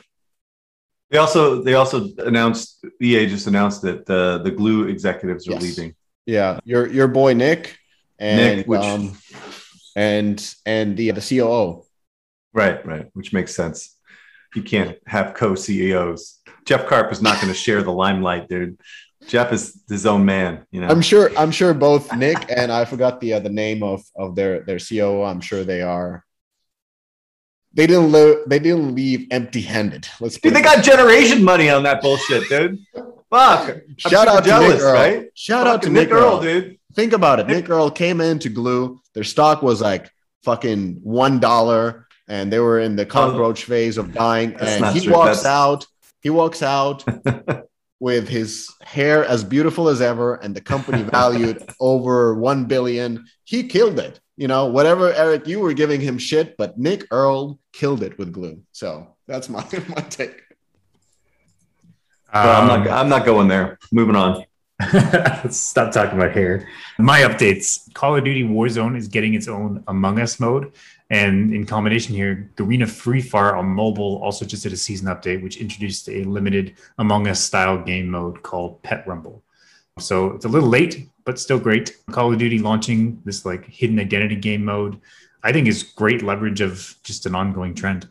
[1.09, 5.61] They also they also announced EA just announced that the the Glu executives are yes.
[5.61, 5.95] leaving.
[6.25, 7.77] Yeah, your your boy Nick
[8.17, 8.81] and Nick, which...
[8.81, 9.17] um,
[9.95, 11.83] and and the the COO.
[12.53, 13.95] Right, right, which makes sense.
[14.55, 16.39] You can't have co-CEOs.
[16.63, 18.79] Jeff Karp is not going to share the limelight, dude.
[19.27, 20.87] Jeff is his own man, you know.
[20.87, 21.31] I'm sure.
[21.37, 24.79] I'm sure both Nick and I forgot the uh, the name of of their their
[24.79, 25.23] COO.
[25.23, 26.23] I'm sure they are.
[27.73, 28.47] They didn't live.
[28.47, 30.07] They didn't leave empty-handed.
[30.21, 30.39] Let's.
[30.39, 32.79] Dude, they got generation money on that bullshit, dude.
[33.29, 33.81] Fuck.
[33.97, 34.93] Shout out jealous, to Nick Earl.
[34.93, 35.29] right?
[35.33, 36.77] Shout out to Nick, Nick Earl, dude.
[36.93, 37.47] Think about it.
[37.47, 39.01] Nick Earl came into Glu.
[39.13, 40.09] Their stock was like
[40.43, 44.55] fucking one dollar, and they were in the cockroach oh, phase of dying.
[44.59, 45.13] And he true.
[45.13, 45.45] walks That's...
[45.45, 45.87] out.
[46.21, 47.03] He walks out
[47.99, 53.25] with his hair as beautiful as ever, and the company valued over one billion.
[53.43, 54.19] He killed it.
[54.37, 58.33] You know, whatever Eric, you were giving him shit, but Nick Earl killed it with
[58.33, 60.41] Glu So that's my my take.
[62.33, 62.87] Um, I'm not.
[62.89, 63.79] I'm not going there.
[63.91, 64.43] Moving on.
[64.91, 66.67] Let's stop talking about hair.
[66.99, 70.73] My updates Call of Duty Warzone is getting its own Among Us mode.
[71.15, 75.41] And in combination here, Garena Free Fire on mobile also just did a season update,
[75.41, 79.41] which introduced a limited Among Us style game mode called Pet Rumble.
[79.97, 81.95] So it's a little late, but still great.
[82.11, 84.99] Call of Duty launching this like hidden identity game mode
[85.41, 88.07] I think is great leverage of just an ongoing trend.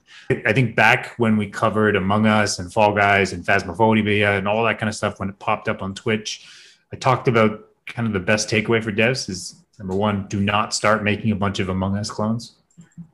[0.47, 4.64] I think back when we covered Among Us and Fall Guys and Phasmophobia and all
[4.64, 6.47] that kind of stuff when it popped up on Twitch,
[6.93, 10.73] I talked about kind of the best takeaway for devs is number one, do not
[10.73, 12.55] start making a bunch of Among Us clones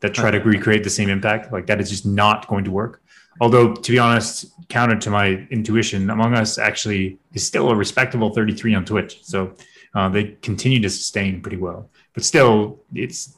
[0.00, 1.52] that try to recreate the same impact.
[1.52, 3.02] Like that is just not going to work.
[3.40, 8.30] Although, to be honest, counter to my intuition, Among Us actually is still a respectable
[8.30, 9.20] 33 on Twitch.
[9.22, 9.54] So
[9.94, 11.88] uh, they continue to sustain pretty well.
[12.14, 13.36] But still, it's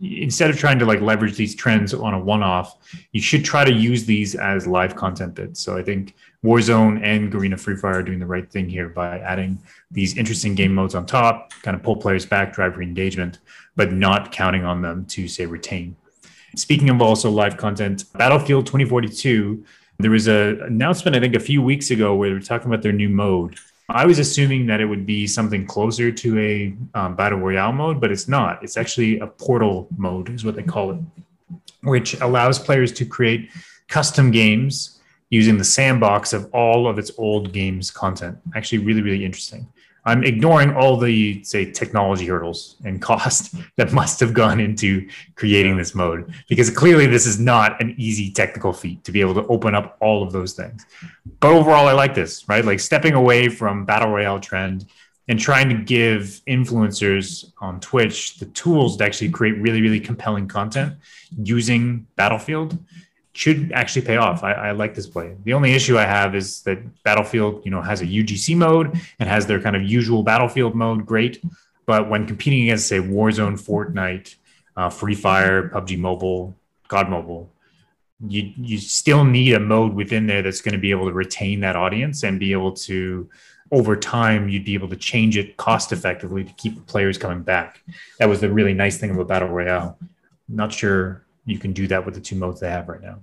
[0.00, 2.76] instead of trying to like leverage these trends on a one-off,
[3.12, 5.60] you should try to use these as live content bits.
[5.60, 9.20] So I think Warzone and Garena Free Fire are doing the right thing here by
[9.20, 9.58] adding
[9.92, 13.38] these interesting game modes on top, kind of pull players back, drive re-engagement,
[13.76, 15.96] but not counting on them to say retain.
[16.56, 19.64] Speaking of also live content, Battlefield 2042,
[19.98, 22.82] there was an announcement I think a few weeks ago where they were talking about
[22.82, 23.56] their new mode
[23.88, 28.00] I was assuming that it would be something closer to a um, battle royale mode,
[28.00, 28.62] but it's not.
[28.62, 30.98] It's actually a portal mode, is what they call it,
[31.82, 33.50] which allows players to create
[33.88, 38.38] custom games using the sandbox of all of its old games content.
[38.54, 39.66] Actually, really, really interesting.
[40.04, 45.76] I'm ignoring all the say technology hurdles and cost that must have gone into creating
[45.76, 49.46] this mode because clearly this is not an easy technical feat to be able to
[49.46, 50.84] open up all of those things.
[51.40, 52.64] But overall, I like this, right?
[52.64, 54.86] Like stepping away from battle royale trend
[55.28, 60.48] and trying to give influencers on Twitch the tools to actually create really, really compelling
[60.48, 60.94] content
[61.36, 62.76] using Battlefield
[63.34, 64.44] should actually pay off.
[64.44, 65.34] I, I, like this play.
[65.44, 69.28] The only issue I have is that Battlefield, you know, has a UGC mode and
[69.28, 71.06] has their kind of usual Battlefield mode.
[71.06, 71.42] Great,
[71.86, 74.34] but when competing against, say, Warzone, Fortnite,
[74.76, 76.54] uh, Free Fire, PUBG Mobile,
[76.88, 77.50] COD Mobile,
[78.28, 81.60] you you still need a mode within there that's going to be able to retain
[81.60, 83.28] that audience and be able to
[83.72, 87.42] over time you'd be able to change it cost effectively to keep the players coming
[87.42, 87.82] back.
[88.18, 89.98] That was the really nice thing about Battle Royale.
[90.48, 93.18] Not sure you can do that with the two modes they have right now.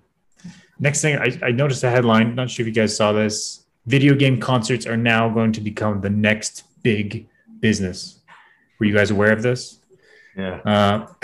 [0.80, 2.36] Next thing, I, I noticed a headline.
[2.36, 3.66] Not sure if you guys saw this.
[3.86, 7.28] Video game concerts are now going to become the next big
[7.60, 8.20] business.
[8.80, 9.80] Were you guys aware of this?
[10.38, 10.60] Yeah.
[10.66, 11.08] Uh,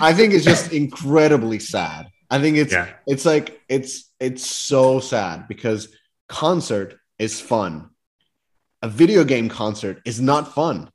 [0.00, 2.08] I think it's just incredibly sad.
[2.30, 2.88] I think it's Yeah.
[3.06, 5.88] it's like it's it's so sad because
[6.28, 7.90] concert is fun.
[8.82, 10.90] A video game concert is not fun.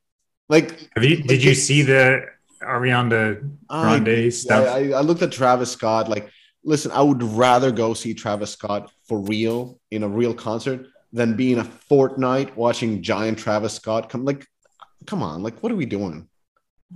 [0.47, 2.25] Like have you, did you see the
[2.61, 4.67] Ariana I- Grande stuff?
[4.67, 6.09] I, I looked at Travis Scott.
[6.09, 6.29] Like,
[6.63, 11.35] listen, I would rather go see Travis Scott for real in a real concert than
[11.35, 14.25] being a Fortnite watching giant Travis Scott come.
[14.25, 14.45] Like,
[15.07, 16.27] come on, like, what are we doing?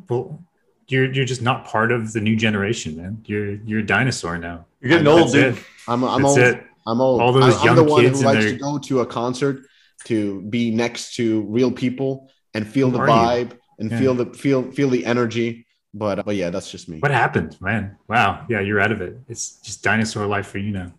[0.10, 0.44] well,
[0.88, 3.24] you're you're just not part of the new generation, man.
[3.26, 4.66] You're you're a dinosaur now.
[4.82, 5.58] You're getting That's old, dude.
[5.58, 5.64] it.
[5.88, 6.40] I'm I'm That's old.
[6.40, 6.64] it.
[6.86, 7.22] I'm old.
[7.22, 9.06] All those I'm, I'm young the one kids who likes their- to go to a
[9.06, 9.66] concert
[10.06, 13.60] to be next to real people and feel Who the vibe you?
[13.80, 14.00] And Yeah.
[14.00, 15.66] feel the feel feel the energy.
[15.94, 17.00] But but yeah, that's just me.
[17.00, 17.98] What happened, man?
[18.08, 18.46] Wow.
[18.50, 19.18] Yeah, you're out of it.
[19.28, 20.92] It's just dinosaur life for you now.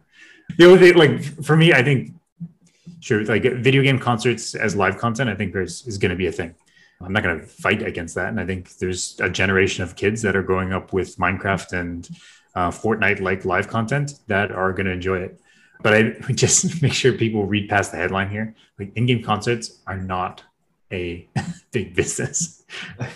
[0.59, 2.13] The only thing, like for me, I think
[3.01, 6.27] sure, like video game concerts as live content, I think there's is going to be
[6.27, 6.55] a thing.
[7.01, 10.23] I'm not going to fight against that, and I think there's a generation of kids
[10.23, 12.09] that are growing up with Minecraft and
[12.55, 15.41] uh, Fortnite like live content that are going to enjoy it.
[15.83, 18.55] But I just make sure people read past the headline here.
[18.79, 20.45] Like in-game concerts are not
[20.95, 21.29] a
[21.73, 22.63] big business.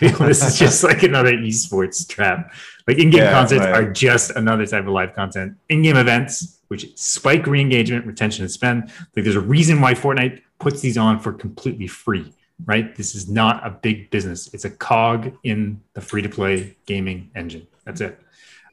[0.00, 2.52] This is just like another esports trap.
[2.86, 3.74] Like in-game Yeah, concerts right.
[3.74, 5.56] are just another type of live content.
[5.68, 8.90] In-game events, which spike re-engagement, retention, and spend.
[9.16, 12.32] Like there's a reason why Fortnite puts these on for completely free,
[12.66, 12.94] right?
[12.96, 14.52] This is not a big business.
[14.52, 17.66] It's a cog in the free-to-play gaming engine.
[17.84, 18.18] That's it.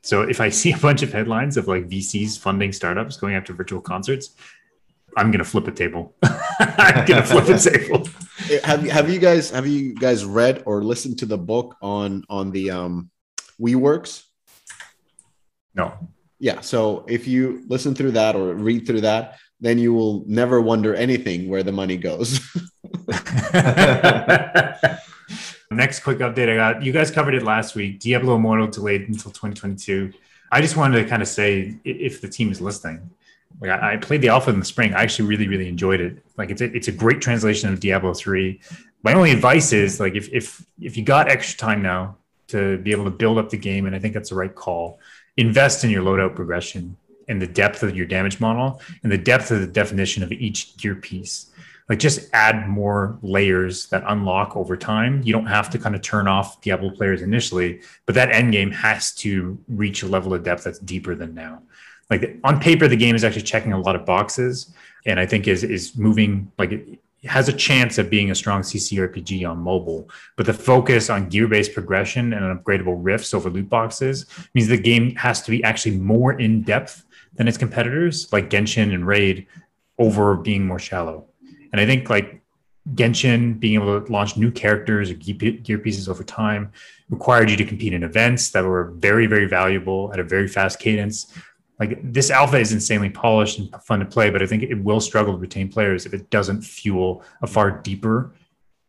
[0.02, 3.54] So if I see a bunch of headlines of like VCs funding startups going after
[3.54, 4.36] virtual concerts,
[5.18, 6.13] I'm gonna flip a table.
[6.60, 8.08] I'm gonna flip a table.
[8.63, 12.23] Have you have you guys have you guys read or listened to the book on
[12.29, 13.10] on the um
[13.60, 14.23] WeWorks?
[15.73, 15.93] No.
[16.39, 16.62] Yeah.
[16.62, 20.93] So if you listen through that or read through that, then you will never wonder
[20.93, 22.39] anything where the money goes.
[25.71, 26.84] Next quick update I got.
[26.84, 27.99] You guys covered it last week.
[27.99, 30.13] Diablo Immortal delayed until 2022.
[30.51, 33.10] I just wanted to kind of say if the team is listening.
[33.62, 34.94] Like I, I played the alpha in the spring.
[34.94, 36.18] I actually really, really enjoyed it.
[36.38, 38.60] Like it's a, it's a great translation of Diablo 3.
[39.04, 42.91] My only advice is like if if if you got extra time now to be
[42.91, 45.00] able to build up the game, and I think that's the right call,
[45.38, 49.50] invest in your loadout progression and the depth of your damage model and the depth
[49.50, 51.52] of the definition of each gear piece
[51.89, 55.22] like just add more layers that unlock over time.
[55.24, 58.72] You don't have to kind of turn off Diablo players initially, but that end game
[58.72, 61.62] has to reach a level of depth that's deeper than now.
[62.10, 64.74] Like on paper, the game is actually checking a lot of boxes,
[65.06, 68.62] and I think is is moving like it has a chance of being a strong
[68.62, 70.10] CCRPG on mobile.
[70.36, 75.15] But the focus on gear-based progression and upgradable rifts over loot boxes means the game
[75.15, 79.48] has to be actually more in depth than its competitors, like Genshin and Raid,
[79.98, 81.26] over being more shallow.
[81.72, 82.41] And I think like
[82.94, 86.72] Genshin being able to launch new characters or gear gear pieces over time
[87.10, 90.80] required you to compete in events that were very, very valuable at a very fast
[90.80, 91.34] cadence.
[91.79, 95.01] Like this alpha is insanely polished and fun to play, but I think it will
[95.01, 98.33] struggle to retain players if it doesn't fuel a far deeper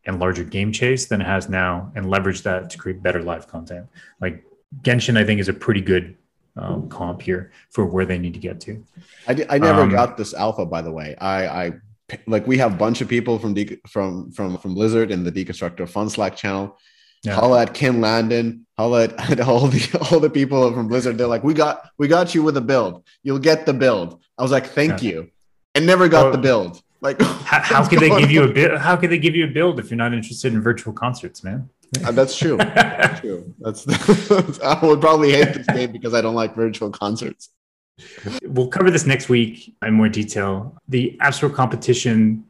[0.04, 3.48] and larger game chase than it has now and leverage that to create better live
[3.48, 3.86] content.
[4.20, 4.44] Like
[4.82, 6.16] Genshin, I think, is a pretty good
[6.56, 8.84] um, comp here for where they need to get to.
[9.26, 11.16] I, never Um, got this alpha, by the way.
[11.20, 11.72] I, I
[12.26, 15.32] like we have a bunch of people from De- from from from Blizzard in the
[15.32, 16.78] Deconstructor Fun Slack channel.
[17.24, 17.34] Yeah.
[17.34, 18.65] Holla at Ken Landon.
[18.78, 21.16] At, at all the all the people from Blizzard.
[21.16, 23.04] They're like, we got we got you with a build.
[23.22, 24.20] You'll get the build.
[24.36, 25.10] I was like, thank Yeah.
[25.10, 25.30] you,
[25.74, 26.82] and never got the build.
[27.00, 28.76] Like, How, how could they give you a bit?
[28.78, 31.70] How could they give you a build if you're not interested in virtual concerts, man?
[32.04, 32.56] Uh, that's true.
[32.58, 33.54] That's true.
[33.60, 33.86] That's
[34.60, 37.50] I would probably hate this game because I don't like virtual concerts.
[38.42, 40.76] We'll cover this next week in more detail.
[40.88, 42.44] The App Store competition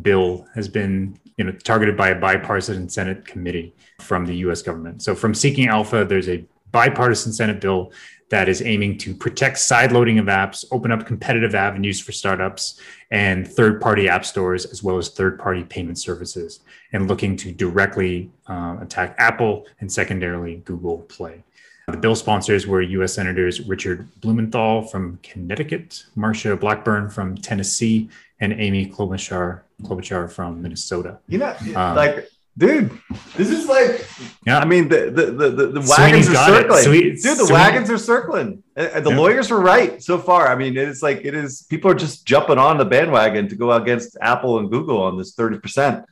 [0.00, 4.62] bill has been you know targeted by a bipartisan Senate committee from the U.S.
[4.62, 5.02] government.
[5.02, 7.92] So from Seeking Alpha, there's a bipartisan Senate bill
[8.30, 12.80] that is aiming to protect sideloading of apps, open up competitive avenues for startups
[13.10, 16.60] and third-party app stores, as well as third-party payment services,
[16.94, 21.44] and looking to directly uh, attack Apple and secondarily Google Play.
[21.88, 23.12] The bill sponsors were U.S.
[23.12, 28.08] Senators Richard Blumenthal from Connecticut, Marsha Blackburn from Tennessee,
[28.40, 31.18] and Amy Klobuchar, Klobuchar from Minnesota.
[31.28, 32.90] You know, Um, like, dude,
[33.36, 34.06] this is like,
[34.46, 34.58] Yeah.
[34.58, 37.22] I mean, the the the, the, wagons are circling, Sweeney- dude.
[37.22, 38.62] The Sweeney- wagons are circling.
[38.76, 39.16] The Yeah.
[39.16, 40.48] lawyers were right so far.
[40.48, 41.62] I mean, it's like it is.
[41.68, 45.34] People are just jumping on the bandwagon to go against Apple and Google on this
[45.34, 46.04] thirty percent.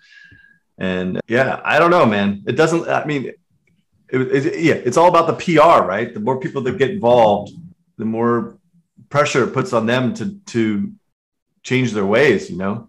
[0.79, 2.43] And yeah, I don't know, man.
[2.47, 2.89] It doesn't.
[2.89, 3.33] I mean,
[4.09, 6.13] it, it, yeah, it's all about the PR, right?
[6.15, 7.53] The more people that get involved,
[7.99, 8.57] the more
[9.11, 10.91] pressure it puts on them to to
[11.63, 12.51] change their ways.
[12.51, 12.89] You know.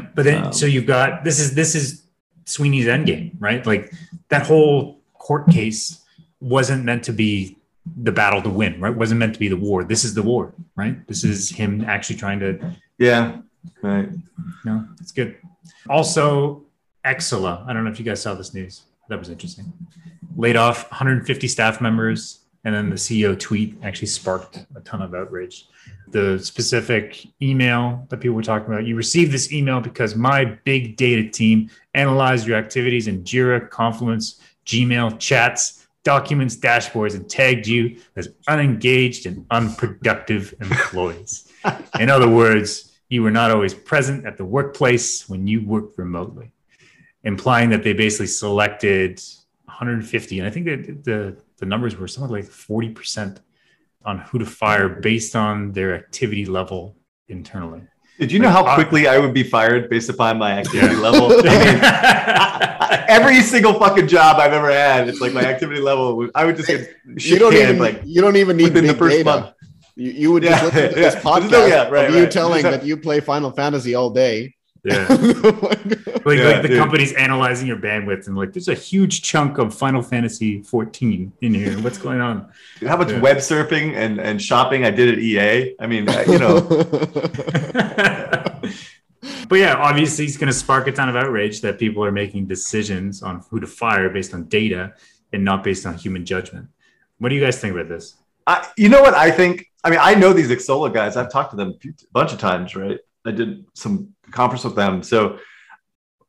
[0.00, 2.02] Yeah, but then Um, so you've got this is this is
[2.44, 3.64] Sweeney's endgame, right?
[3.66, 3.92] Like
[4.28, 6.02] that whole court case
[6.40, 7.56] wasn't meant to be
[8.02, 8.94] the battle to win, right?
[8.94, 9.84] Wasn't meant to be the war.
[9.84, 11.06] This is the war, right?
[11.06, 12.76] This is him actually trying to.
[12.98, 13.38] Yeah.
[13.82, 14.08] Right.
[14.64, 15.36] No, it's good.
[15.88, 16.64] Also,
[17.04, 17.66] Xsolla.
[17.66, 18.82] I don't know if you guys saw this news.
[19.08, 19.72] That was interesting.
[20.36, 25.14] Laid off 150 staff members, and then the CEO tweet actually sparked a ton of
[25.14, 25.66] outrage.
[26.14, 30.96] The specific email that people were talking about, you received this email because my big
[30.96, 37.96] data team analyzed your activities in Jira, Confluence, Gmail, chats, documents, dashboards, and tagged you
[38.14, 41.52] as unengaged and unproductive employees.
[41.98, 46.52] In other words, you were not always present at the workplace when you worked remotely,
[47.24, 49.20] implying that they basically selected
[49.64, 50.38] 150.
[50.38, 53.38] And I think that the, the numbers were something like 40%
[54.04, 56.96] on who to fire based on their activity level
[57.28, 57.82] internally.
[58.18, 60.94] Did you know how Like, uh, quickly I would be fired based upon my activity
[60.94, 61.30] level?
[61.44, 66.28] I mean, every single fucking job I've ever had, it's like my activity level.
[66.34, 68.94] I would just get You don't canned, even like you don't even need within the
[68.94, 69.24] first data.
[69.24, 69.50] month.
[69.96, 71.10] You, you would Yeah, just listen to yeah.
[71.10, 72.30] this podcast yeah, right, of you right.
[72.30, 74.53] telling Just that you play Final Fantasy all day.
[74.90, 75.06] yeah.
[75.08, 76.78] Like, Like, Yeah, like the dude.
[76.78, 81.54] company's analyzing your bandwidth and like, there's a huge chunk of Final Fantasy 14 in
[81.54, 81.78] here.
[81.80, 82.50] What's going on?
[82.86, 83.20] how much Yeah.
[83.20, 85.74] web surfing and, and shopping I did at EA.
[85.80, 86.60] I mean, uh, you know,
[89.48, 92.46] but yeah, obviously, it's going to spark a ton of outrage that people are making
[92.46, 94.94] decisions on who to fire based on data
[95.32, 96.68] and not based on human judgment.
[97.18, 98.16] What do you guys think about this?
[98.46, 99.70] I, you know what I think?
[99.82, 101.16] I mean, I know these Xsolla guys.
[101.16, 102.98] I've talked to them a bunch of times, right?
[103.24, 105.02] I did some conference with them.
[105.02, 105.38] So,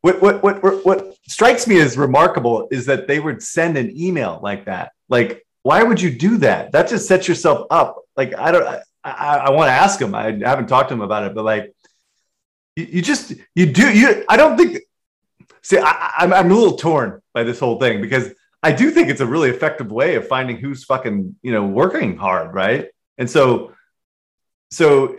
[0.02, 4.40] what what what what, strikes me as remarkable is that they would send an email
[4.44, 4.92] like that.
[5.10, 6.72] Like, why would you do that?
[6.72, 8.04] That just sets yourself up.
[8.16, 8.66] Like, I don't.
[8.68, 10.16] I, I, I want to ask them.
[10.16, 11.74] I haven't talked to them about it, but like,
[12.76, 14.24] you, you just you do you.
[14.30, 14.80] I don't think.
[15.64, 18.32] See, I, I'm I'm a little torn by this whole thing because
[18.66, 22.18] I do think it's a really effective way of finding who's fucking, you know, working
[22.18, 22.88] hard, right?
[23.20, 23.74] And so,
[24.72, 25.18] so,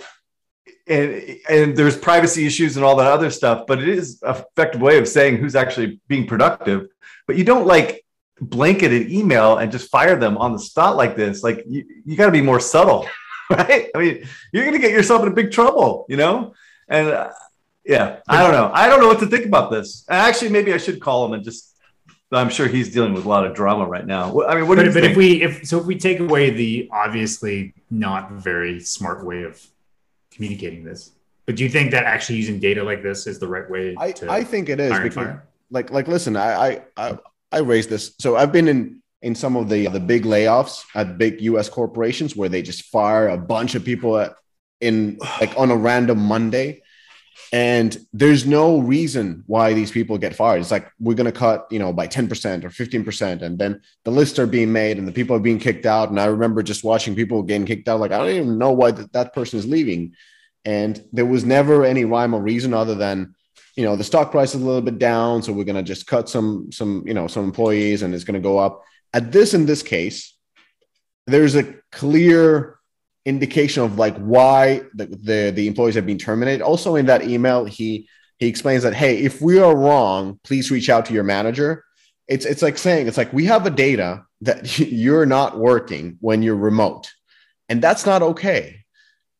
[0.86, 4.80] and and there's privacy issues and all that other stuff, but it is an effective
[4.80, 6.88] way of saying who's actually being productive.
[7.26, 8.04] But you don't like
[8.40, 11.42] blanket an email and just fire them on the spot like this.
[11.42, 13.08] Like you, you got to be more subtle,
[13.50, 13.88] right?
[13.94, 16.54] I mean, you're gonna get yourself in big trouble, you know.
[16.88, 17.30] And uh,
[17.84, 18.70] yeah, I don't know.
[18.72, 20.04] I don't know what to think about this.
[20.08, 21.72] Actually, maybe I should call him and just.
[22.32, 24.42] I'm sure he's dealing with a lot of drama right now.
[24.42, 25.10] I mean, what do But, you but think?
[25.12, 29.64] if we if so if we take away the obviously not very smart way of
[30.36, 31.12] communicating this,
[31.46, 34.12] but do you think that actually using data like this is the right way I,
[34.12, 35.46] to I think it is because fire?
[35.70, 37.18] like like listen I, I i
[37.52, 38.14] i raised this.
[38.18, 42.36] So i've been in in some of the the big layoffs at big us corporations
[42.36, 44.36] where they just fire a bunch of people at,
[44.80, 46.82] in like on a random monday
[47.52, 50.60] and there's no reason why these people get fired.
[50.60, 54.10] It's like we're going to cut you know by 10% or 15% and then the
[54.10, 56.10] lists are being made and the people are being kicked out.
[56.10, 58.92] And i remember just watching people getting kicked out like i don't even know why
[58.92, 60.14] th- that person is leaving.
[60.64, 63.34] And there was never any rhyme or reason other than
[63.76, 66.06] you know the stock price is a little bit down so we're going to just
[66.06, 68.82] cut some some you know some employees and it's going to go up.
[69.12, 70.36] At this in this case
[71.26, 72.75] there's a clear
[73.26, 76.62] indication of like why the, the the employees have been terminated.
[76.62, 78.08] Also in that email he
[78.38, 81.84] he explains that hey if we are wrong please reach out to your manager.
[82.28, 86.42] It's it's like saying it's like we have a data that you're not working when
[86.42, 87.12] you're remote
[87.68, 88.84] and that's not okay.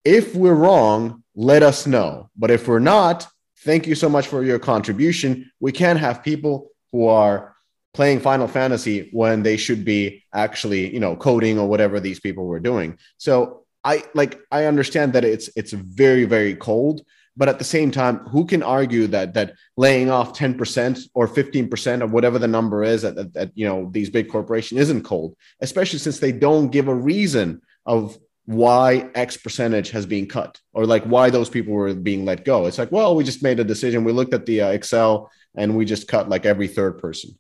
[0.05, 2.31] If we're wrong let us know.
[2.37, 3.29] But if we're not
[3.59, 5.51] thank you so much for your contribution.
[5.61, 7.55] We can't have people who are
[7.95, 12.47] playing final fantasy when they should be actually you know coding or whatever these people
[12.47, 12.99] were doing.
[13.17, 17.03] So i like i understand that it's it's very very cold
[17.37, 22.03] but at the same time, who can argue that that laying off 10% or 15%
[22.03, 25.37] or whatever the number is at, at, at you know these big corporations isn't cold,
[25.61, 30.87] especially since they don't give a reason of why X percentage has been cut or
[30.87, 32.67] like why those people were being let go.
[32.67, 34.05] It's like, well, we just made a decision.
[34.05, 37.37] We looked at the uh, Excel and we just cut like every third person.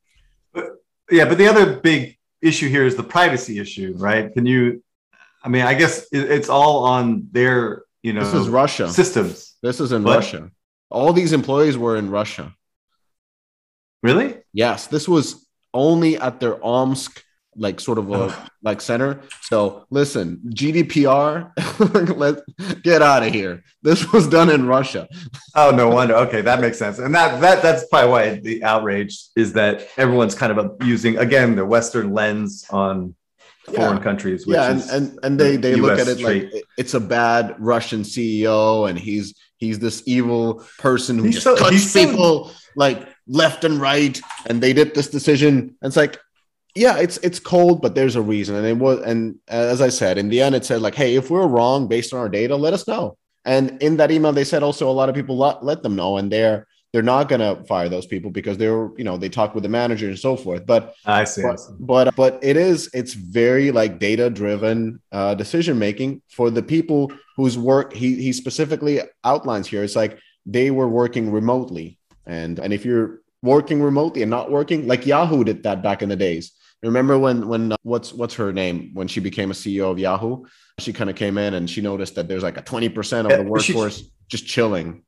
[1.10, 4.32] Yeah, but the other big issue here is the privacy issue, right?
[4.32, 4.82] Can you?
[5.46, 8.88] I mean, I guess it, it's all on their you know This is Russia.
[8.88, 9.54] systems.
[9.62, 10.16] This is in What?
[10.16, 10.50] Russia.
[10.90, 12.52] All these employees were in Russia.
[14.02, 14.38] Really?
[14.52, 17.22] Yes, this was only at their Omsk
[17.58, 19.20] like sort of a like center.
[19.42, 21.52] So listen, GDPR,
[22.16, 22.42] let
[22.82, 23.62] get out of here.
[23.82, 25.08] This was done in Russia.
[25.54, 26.14] Oh no wonder.
[26.26, 26.98] Okay, that makes sense.
[26.98, 31.56] And that that that's probably why the outrage is that everyone's kind of using again
[31.56, 33.14] the Western lens on
[33.74, 34.02] foreign Yeah.
[34.02, 34.46] countries.
[34.46, 36.50] Which yeah, and, and and they they look at it like trait.
[36.52, 41.44] it- it's a bad Russian CEO, and he's he's this evil person who He's just
[41.44, 45.74] so- cuts so- people like left and right, and they did this decision.
[45.80, 46.18] And it's like,
[46.74, 49.00] yeah, it's it's cold, but there's a reason, and it was.
[49.00, 52.12] And as I said, in the end, it said like, hey, if we're wrong based
[52.12, 53.16] on our data, let us know.
[53.44, 56.16] And in that email, they said also a lot of people let, let them know,
[56.18, 59.54] and they're they're not gonna fire those people because they were you know they talk
[59.54, 60.66] with the manager and so forth.
[60.66, 61.42] But I see.
[61.42, 61.72] I but, see.
[61.78, 67.12] but but it is it's very like data driven uh, decision making for the people
[67.36, 72.72] whose work he he specifically outlines here it's like they were working remotely and and
[72.72, 76.52] if you're working remotely and not working like yahoo did that back in the days
[76.82, 80.44] remember when when uh, what's what's her name when she became a ceo of yahoo
[80.78, 83.50] she kind of came in and she noticed that there's like a 20% of the
[83.50, 85.05] but she- workforce just chilling at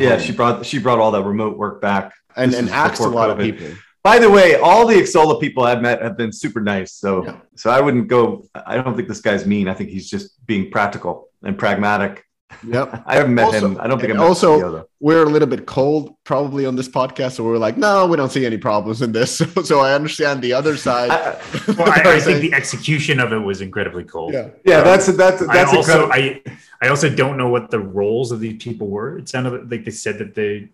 [0.00, 0.20] Yeah, home.
[0.20, 2.12] she brought she brought all that remote work back.
[2.36, 3.68] and this and is asked a before lot of people
[4.04, 6.92] By the way, all the Xsolla people I've met have been super nice.
[6.94, 7.36] So Yeah.
[7.56, 8.44] so I wouldn't go.
[8.54, 9.68] I don't think this guy's mean.
[9.68, 12.24] I think he's just being practical and pragmatic.
[12.66, 13.78] yep I haven't met Also- him.
[13.80, 16.64] I don't think I and met also- the CEO, we're a little bit cold probably
[16.66, 19.46] on this podcast so we're like no we don't see any problems in this so,
[19.70, 21.36] so i understand the other side I-
[21.78, 24.32] Well, I, I think the execution of it was incredibly cold.
[24.34, 26.12] yeah yeah, that's that's I that's also incredible.
[26.48, 29.16] I I also don't know what the roles of these people were.
[29.18, 30.68] It sounded like they said that they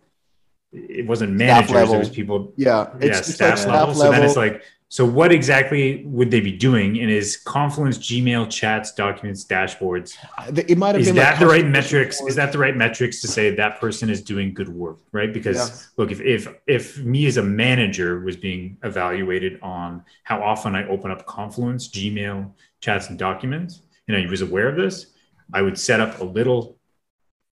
[0.73, 3.95] it wasn't managers, it was people yeah yeah, it's, it's staff, like staff level.
[3.95, 6.99] So then it's like, so what exactly would they be doing?
[6.99, 10.17] And is Confluence, Gmail, chats, documents, dashboards?
[10.55, 12.17] it might have Is been that like the right metrics?
[12.17, 12.31] support.
[12.31, 15.33] Is that the right metrics to say that person is doing good work, right?
[15.33, 15.77] Because Yeah.
[15.99, 20.87] look, if if if me as a manager was being evaluated on how often I
[20.89, 22.51] open up Confluence, Gmail,
[22.81, 25.13] chats, and documents, and I was aware of this,
[25.53, 26.79] I would set up a little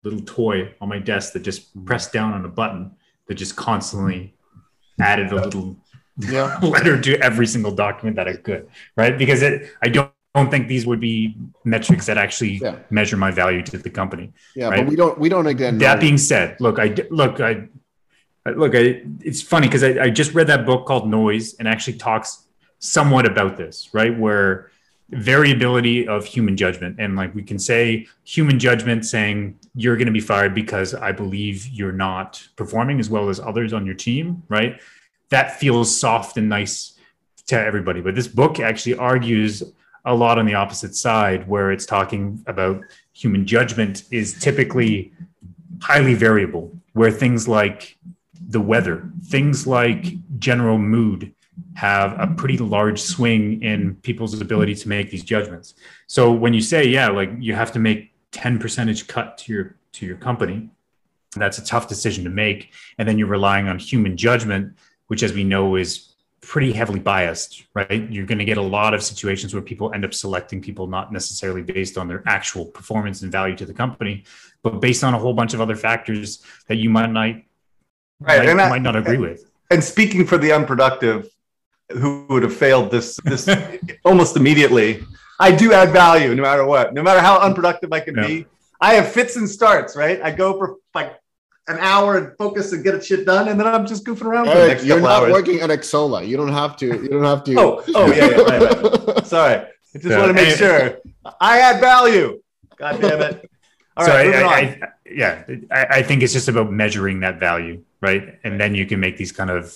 [0.04, 1.86] little toy on my desk that just mm.
[1.86, 2.92] pressed down on a button
[3.28, 4.36] that just constantly
[5.00, 5.78] added a little
[6.20, 8.68] yeah letter to every single document that I could,
[8.98, 9.18] right?
[9.18, 12.78] Because it, I don't, don't think these would be metrics that actually Yeah.
[12.90, 14.34] measure my value to the company.
[14.56, 14.80] yeah Right.
[14.80, 17.70] but we don't we don't again That being said, look, I look, I
[18.46, 21.68] I- look, I, it's funny because I, I just read that book called Noise and
[21.68, 22.46] actually talks
[22.80, 24.18] somewhat about this, right?
[24.18, 24.72] Where
[25.16, 30.14] variability of human judgment and like we can say human judgment saying you're going to
[30.14, 34.44] be fired because I believe you're not performing as well as others on your team,
[34.50, 34.82] right?
[35.30, 36.94] That feels soft and nice
[37.48, 38.02] to everybody.
[38.02, 39.64] But this book actually argues
[40.06, 42.82] a lot on the opposite side where it's talking about
[43.14, 45.14] human judgment is typically
[45.82, 47.98] highly variable, where things like
[48.50, 51.34] the weather, things like general mood
[51.76, 55.74] have a pretty large swing in people's ability to make these judgments.
[56.08, 59.76] So when you say, yeah, like you have to make 10 percentage cut to your
[59.94, 60.70] to your company,
[61.36, 62.72] that's a tough decision to make.
[62.98, 64.76] And then you're relying on human judgment,
[65.08, 66.10] which as we know is
[66.42, 68.10] pretty heavily biased, right?
[68.12, 71.14] You're going to get a lot of situations where people end up selecting people not
[71.14, 74.26] necessarily based on their actual performance and value to the company,
[74.62, 77.46] but based on a whole bunch of other factors that you might not Right,
[78.20, 79.50] might, and I- might not agree with.
[79.72, 81.30] and speaking for the unproductive
[81.92, 83.48] who would have failed this this
[84.06, 85.04] almost immediately
[85.40, 88.28] i do add value no matter what no matter how unproductive i can Yeah.
[88.28, 88.46] be
[88.82, 91.14] i have fits and starts right i go for like
[91.68, 94.46] an hour and focus and get a shit done and then i'm just goofing around
[94.46, 96.28] for the Eric, next you're not hours working at Xsolla.
[96.28, 96.86] You don't have to.
[96.88, 97.56] You don't have to.
[97.60, 99.26] oh oh yeah, yeah right, right.
[99.36, 100.18] sorry i just Yeah.
[100.18, 100.98] want to make And- sure
[101.40, 102.42] i add value
[102.78, 103.50] god damn it
[103.98, 104.84] all so right I, I, on.
[104.84, 108.40] I, yeah, I, I think it's just about measuring that value, right?
[108.44, 109.72] And then you can make these kind of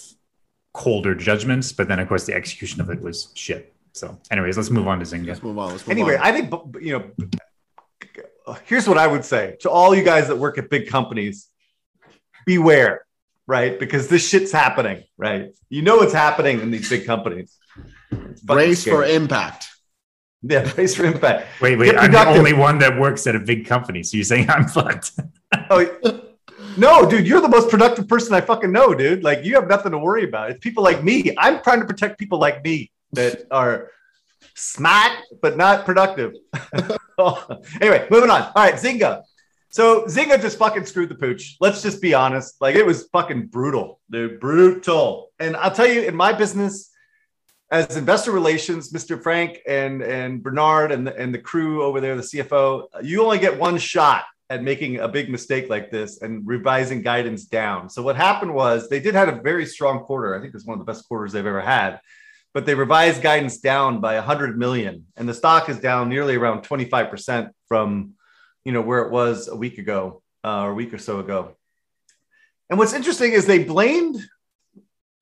[0.77, 1.71] colder judgments.
[1.71, 3.73] But then, of course, the execution of it was shit.
[3.93, 5.27] So, anyways, let's move on to Zynga.
[5.27, 5.71] Let's move on.
[5.71, 6.03] Let's move on.
[6.03, 6.21] anyway, on.
[6.21, 8.55] I think you know.
[8.63, 11.49] Here's what I would say to all you guys that work at big companies:
[12.45, 13.05] beware,
[13.47, 13.77] right?
[13.77, 15.49] Because this shit's happening, right?
[15.69, 17.57] You know what's happening in these big companies.
[18.11, 19.67] It's fucking brace for impact.
[20.43, 21.47] yeah, brace for impact.
[21.59, 24.03] Wait, wait, I'm the only one that works at a big company.
[24.03, 25.11] So you're saying I'm fucked?
[25.69, 26.21] oh,
[26.77, 29.23] no, dude, you're the most productive person I fucking know, dude.
[29.23, 30.51] Like you have nothing to worry about.
[30.51, 31.35] It's people like me.
[31.37, 33.91] I'm trying to protect people like me that are
[34.55, 35.11] smart
[35.41, 36.33] but not productive.
[37.81, 38.43] anyway, moving on.
[38.43, 39.23] All right, Zynga.
[39.69, 41.57] So Zynga just fucking screwed the pooch.
[41.59, 42.61] Let's just be honest.
[42.61, 44.39] Like it was fucking brutal, dude.
[44.39, 45.29] Brutal.
[45.39, 46.91] And I'll tell you, in my business,
[47.69, 49.21] as investor relations, Mr.
[49.21, 53.39] Frank and and Bernard and the, and the crew over there, the CFO, you only
[53.39, 57.89] get one shot at making a big mistake like this and revising guidance down.
[57.89, 60.35] So what happened was they did have a very strong quarter.
[60.35, 61.99] I think it's one of the best quarters they've ever had,
[62.53, 66.63] but they revised guidance down by 100 million, and the stock is down nearly around
[66.63, 68.13] 25 percent from
[68.63, 71.55] you know where it was a week ago uh, or a week or so ago.
[72.69, 74.17] And what's interesting is they blamed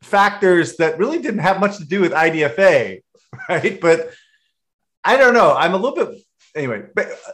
[0.02, 3.02] factors that really didn't have much to do with IDFA,
[3.50, 3.82] right?
[3.82, 4.12] But
[5.04, 5.54] I don't know.
[5.54, 6.25] I'm a little bit
[6.56, 6.84] anyway.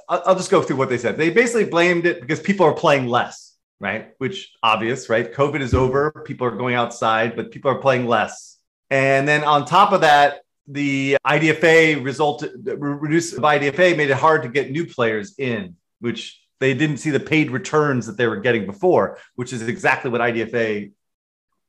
[0.09, 1.17] I'll just go through what they said.
[1.17, 4.13] They basically blamed it because people are playing less, right?
[4.17, 5.31] Which obvious, right?
[5.31, 6.11] COVID is over.
[6.25, 8.57] People are going outside, but people are playing less.
[8.89, 14.43] And then on top of that, the IDFA resulted reduced by IDFA made it hard
[14.43, 18.37] to get new players in, which they didn't see the paid returns that they were
[18.37, 20.91] getting before, which is exactly what IDFA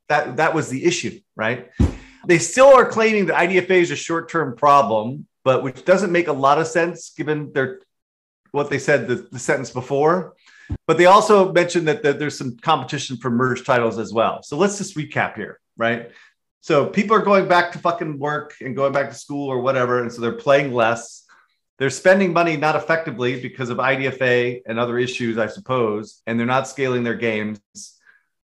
[0.09, 1.71] that that was the issue, right?
[2.27, 6.33] They still are claiming that IDFA is a short-term problem, but which doesn't make a
[6.33, 7.81] lot of sense given their
[8.53, 10.35] what they said the, the sentence before.
[10.87, 14.43] But they also mentioned that, that there's some competition for merge titles as well.
[14.43, 16.11] So let's just recap here, right?
[16.61, 20.01] So people are going back to fucking work and going back to school or whatever,
[20.01, 21.25] and so they're playing less.
[21.79, 26.47] They're spending money not effectively because of IDFA and other issues, I suppose, and they're
[26.47, 27.61] not scaling their games.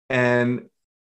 [0.08, 0.68] And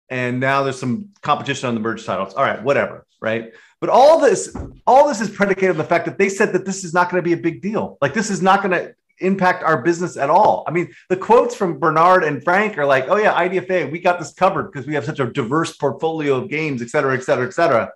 [0.10, 2.36] and now there's some competition on the merge titles.
[2.36, 3.54] All right, whatever, right?
[3.84, 4.56] But all this,
[4.88, 7.22] all this is predicated on the fact that they said that this is not going
[7.22, 7.98] to be a big deal.
[8.02, 10.64] Like this is not going to impact our business at all.
[10.66, 14.20] I mean, the quotes from Bernard and Frank are like, "Oh yeah, IDFA, we got
[14.20, 17.46] this covered because we have such a diverse portfolio of games, et cetera, et cetera,
[17.46, 17.92] et cetera."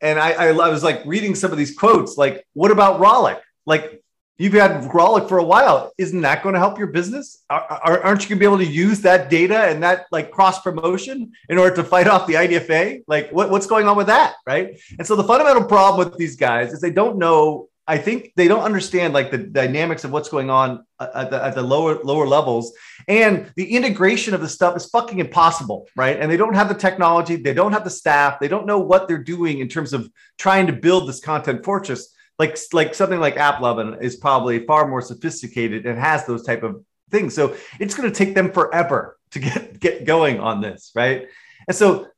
[0.00, 3.38] And I, I, I was like reading some of these quotes, like, "What about Rollic?
[3.66, 4.02] Like,
[4.38, 5.92] You've had Rollic for a while.
[5.96, 7.42] Isn't that going to help your business?
[7.48, 11.32] Aren't you going to be able to use that data and that like cross promotion
[11.48, 13.04] in order to fight off the IDFA?
[13.06, 14.78] Like, what, what's going on with that, right?
[14.98, 17.68] And so the fundamental problem with these guys is they don't know.
[17.88, 21.42] I think they don't understand like the dynamics of what's going on uh, at the,
[21.42, 22.72] at the lower lower levels,
[23.06, 26.18] and the integration of the stuff is fucking impossible, right?
[26.18, 29.06] And they don't have the technology, they don't have the staff, they don't know what
[29.06, 33.36] they're doing in terms of trying to build this content fortress like like something like
[33.36, 37.34] AppLovin is probably far more sophisticated and has those type of things.
[37.34, 41.28] So it's going to take them forever to get get going on this, right?
[41.66, 42.08] And so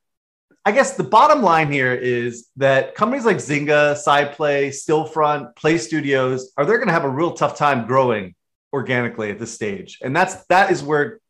[0.64, 6.52] I guess the bottom line here is that companies like Zynga, SciPlay, Stillfront, Play Studios
[6.56, 8.34] are they're going to have a real tough time growing
[8.72, 11.20] organically at this stage, and that's that is where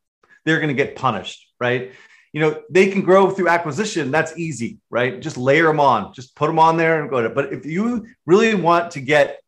[0.44, 1.92] they're going to get punished, right?
[2.32, 4.10] You know, they can grow through acquisition.
[4.10, 5.20] That's easy, right?
[5.20, 7.30] Just layer them on, just put them on there and go to.
[7.30, 9.40] But if you really want to get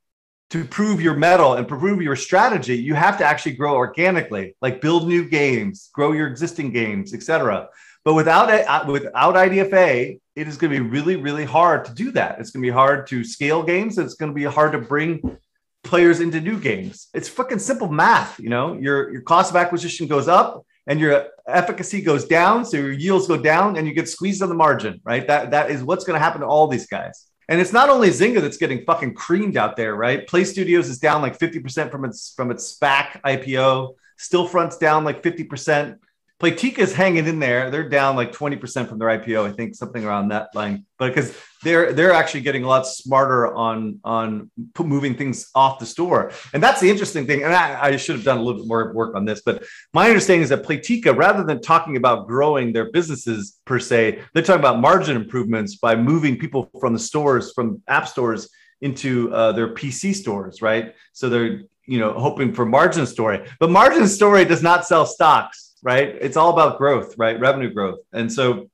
[0.50, 4.80] to prove your mettle and prove your strategy, you have to actually grow organically, like
[4.80, 7.68] build new games, grow your existing games, etc.
[8.04, 12.10] But without uh, without IDFA, it is going to be really, really hard to do
[12.12, 12.40] that.
[12.40, 13.98] It's going to be hard to scale games.
[13.98, 15.38] It's going to be hard to bring
[15.84, 17.08] players into new games.
[17.14, 18.40] It's fucking simple math.
[18.40, 22.76] You know, your your cost of acquisition goes up and your efficacy goes down, so
[22.76, 25.24] your yields go down, and you get squeezed on the margin, right?
[25.24, 27.28] That that is what's going to happen to all these guys.
[27.48, 30.26] And it's not only Zynga that's getting fucking creamed out there, right?
[30.26, 33.94] Play Studios is down like 50% from its from its SPAC IPO.
[34.18, 35.96] Stillfront's down like 50%.
[36.40, 37.70] Playtika's hanging in there.
[37.70, 40.86] They're down like 20% from their IPO, I think, something around that line.
[40.98, 45.84] But because they're they're actually getting a lot smarter on on moving things off the
[45.84, 46.32] store.
[46.54, 47.42] And that's the interesting thing.
[47.42, 49.62] And I, I should have done a little bit more work on this, but
[49.92, 54.42] my understanding is that Playtika, rather than talking about growing their businesses per se, they're
[54.42, 58.48] talking about margin improvements by moving people from the stores, from app stores
[58.80, 60.94] into uh, their PC stores, right?
[61.12, 65.69] So they're you know hoping for margin story, but margin story does not sell stocks
[65.82, 66.08] right?
[66.20, 67.38] It's all about growth, right?
[67.38, 68.00] Revenue growth.
[68.12, 68.70] And so,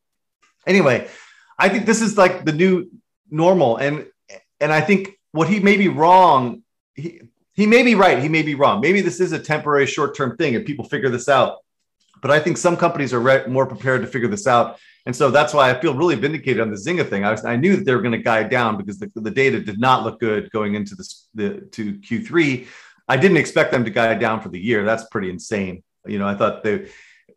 [0.67, 1.09] anyway,
[1.59, 2.91] I think this is like the new
[3.31, 3.77] normal.
[3.77, 4.07] And
[4.61, 6.63] and I think what he may be wrong,
[6.95, 7.21] he
[7.55, 8.81] he may be right, he may be wrong.
[8.81, 11.59] Maybe this is a temporary short-term thing and people figure this out.
[12.21, 14.79] But I think some companies are re- more prepared to figure this out.
[15.07, 17.25] And so that's why I feel really vindicated on the Zynga thing.
[17.25, 19.61] I, was, I knew that they were going to guide down because the, the data
[19.61, 20.97] did not look good going into
[21.35, 22.67] the to Q3.
[23.09, 24.85] I didn't expect them to guide down for the year.
[24.85, 25.85] That's pretty insane.
[26.09, 26.89] You know, I thought they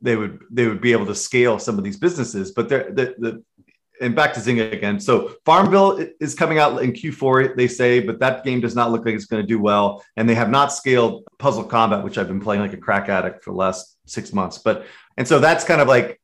[0.02, 3.16] they would they would be able to scale some of these businesses, but they're the,
[3.18, 3.44] the
[4.02, 5.00] and back to Zynga again.
[5.00, 9.06] So Farmville is coming out in Q4, they say, but that game does not look
[9.06, 10.04] like it's going to do well.
[10.16, 13.44] And they have not scaled Puzzle Combat, which I've been playing like a crack addict
[13.44, 14.58] for the last six months.
[14.58, 14.86] But
[15.18, 16.22] and so that's kind of like,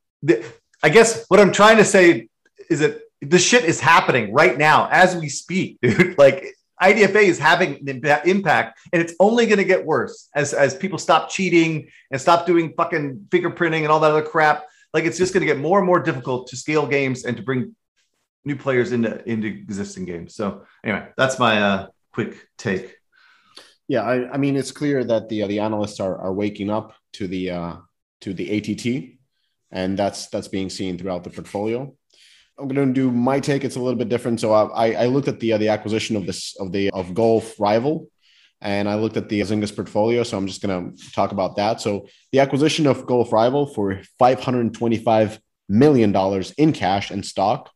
[0.83, 2.29] I guess what I'm trying to say
[2.69, 6.17] is that the shit is happening right now as we speak, dude.
[6.17, 10.75] Like IDFA is having an impact, and it's only going to get worse as as
[10.75, 14.65] people stop cheating and stop doing fucking fingerprinting and all that other crap.
[14.93, 17.43] Like it's just going to get more and more difficult to scale games and to
[17.43, 17.75] bring
[18.43, 20.35] new players into into existing games.
[20.35, 22.95] So anyway, that's my uh, quick take.
[23.87, 26.93] Yeah, I, I mean it's clear that the uh, the analysts are are waking up
[27.13, 27.75] to the uh,
[28.21, 29.17] to the ATT,
[29.71, 31.95] and that's that's being seen throughout the portfolio.
[32.57, 33.63] I'm going to do my take.
[33.63, 34.39] It's a little bit different.
[34.39, 37.59] So I, I looked at the uh, the acquisition of this of the of Golf
[37.59, 38.09] Rival,
[38.61, 40.23] and I looked at the Zynga's portfolio.
[40.23, 41.81] So I'm just going to talk about that.
[41.81, 47.71] So the acquisition of Golf Rival for 525 million dollars in cash and stock.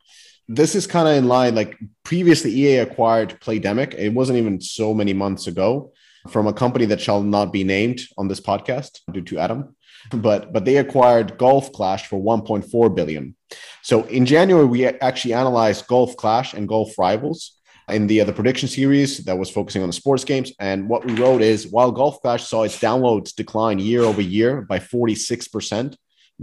[0.47, 1.55] This is kind of in line.
[1.55, 3.93] Like previously, EA acquired Playdemic.
[3.95, 5.91] It wasn't even so many months ago
[6.29, 9.75] from a company that shall not be named on this podcast due to Adam
[10.11, 13.35] but but they acquired Golf Clash for 1.4 billion.
[13.81, 17.57] So in January, we actually analyzed Golf Clash and Golf Rivals
[17.89, 20.51] in the uh, the prediction series that was focusing on the sports games.
[20.59, 24.61] And what we wrote is while Golf Clash saw its downloads decline year over year
[24.61, 25.95] by 46%,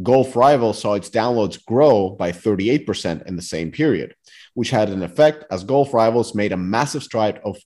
[0.03, 4.15] Golf Rival saw its downloads grow by 38% in the same period,
[4.55, 7.57] which had an effect as Golf Rivals made a massive stride of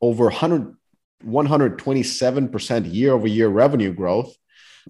[0.00, 0.74] over 100,
[1.26, 4.34] 127% year over year revenue growth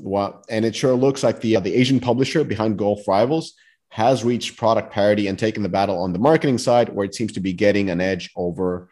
[0.00, 3.54] well, and it sure looks like the uh, the Asian publisher behind Golf Rivals
[3.90, 7.32] has reached product parity and taken the battle on the marketing side, where it seems
[7.32, 8.90] to be getting an edge over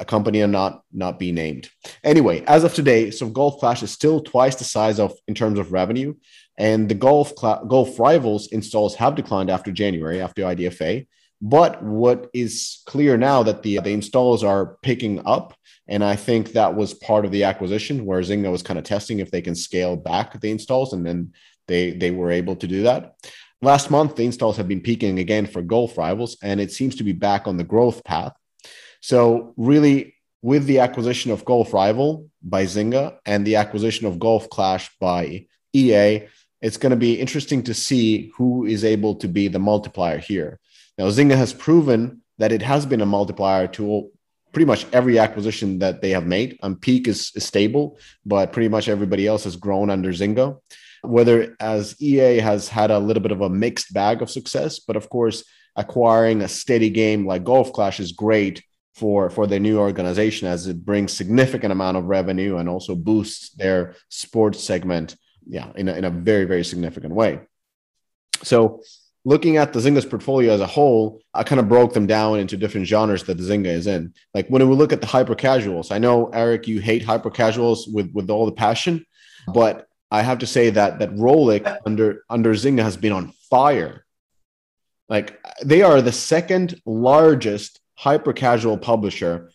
[0.00, 1.70] a company and not not be named.
[2.02, 5.58] Anyway, as of today, so Golf Clash is still twice the size of in terms
[5.58, 6.14] of revenue,
[6.58, 11.06] and the Golf Cl- Golf Rivals installs have declined after January after IDFA.
[11.42, 15.54] But what is clear now that the the installs are picking up
[15.86, 19.18] and I think that was part of the acquisition where Zynga was kind of testing
[19.18, 21.32] if they can scale back the installs, and then
[21.68, 23.16] they they were able to do that.
[23.64, 27.02] Last month, the installs have been peaking again for Golf Rivals, and it seems to
[27.02, 28.34] be back on the growth path.
[29.00, 34.50] So, really, with the acquisition of Golf Rival by Zynga and the acquisition of Golf
[34.50, 36.28] Clash by EA,
[36.60, 40.60] it's going to be interesting to see who is able to be the multiplier here.
[40.98, 44.10] Now, Zynga has proven that it has been a multiplier to
[44.52, 46.58] pretty much every acquisition that they have made.
[46.62, 47.96] Um, Peak is, is stable,
[48.26, 50.58] but pretty much everybody else has grown under Zynga.
[51.04, 54.96] Whether as EA has had a little bit of a mixed bag of success, but
[54.96, 55.44] of course,
[55.76, 58.62] acquiring a steady game like Golf Clash is great
[58.94, 63.50] for for their new organization as it brings significant amount of revenue and also boosts
[63.56, 67.40] their sports segment yeah in a, in a very very significant way
[68.44, 68.80] so
[69.24, 72.56] looking at the Zynga's portfolio as a whole, I kind of broke them down into
[72.56, 74.12] different genres that the Zynga is in.
[74.34, 77.88] Like when we look at the hyper casuals, I know Eric, you hate hyper casuals
[77.88, 79.06] with with all the passion,
[79.52, 84.04] but I have to say that that Rollic under under Zynga has been on fire.
[85.08, 85.28] Like
[85.62, 89.50] they are the second largest hyper casual publisher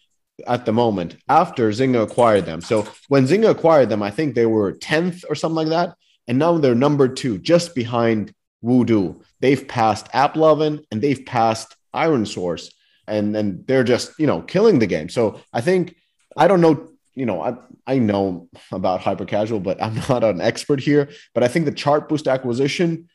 [0.48, 2.62] at the moment after Zynga acquired them.
[2.62, 5.96] So when Zynga acquired them, I think they were 10th or something like that.
[6.28, 9.16] And now they're number two, just behind Voodoo.
[9.40, 12.66] They've passed AppLovin and they've passed ironSource.
[13.08, 15.10] and and they're just you know killing the game.
[15.10, 15.96] So I think
[16.38, 16.76] I don't know.
[17.20, 17.56] You know, I,
[17.86, 21.10] I know about hyper casual, but I'm not an expert here.
[21.34, 23.10] But I think the Chartboost acquisition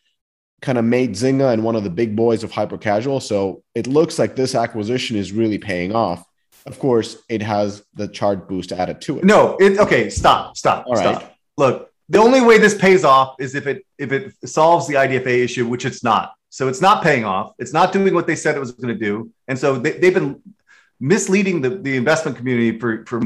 [0.60, 3.20] kind of made Zynga and one of the big boys of hyper casual.
[3.20, 6.24] So it looks like this acquisition is really paying off.
[6.66, 9.24] Of course, it has the Chartboost added to it.
[9.24, 10.10] No, it okay.
[10.10, 11.22] Stop, stop, All stop.
[11.22, 11.32] Right.
[11.56, 15.44] Look, the only way this pays off is if it if it solves the IDFA
[15.44, 16.34] issue, which it's not.
[16.50, 17.52] So it's not paying off.
[17.58, 20.14] It's not doing what they said it was going to do, and so they, have
[20.14, 20.40] been
[21.00, 23.20] misleading the, the investment community for for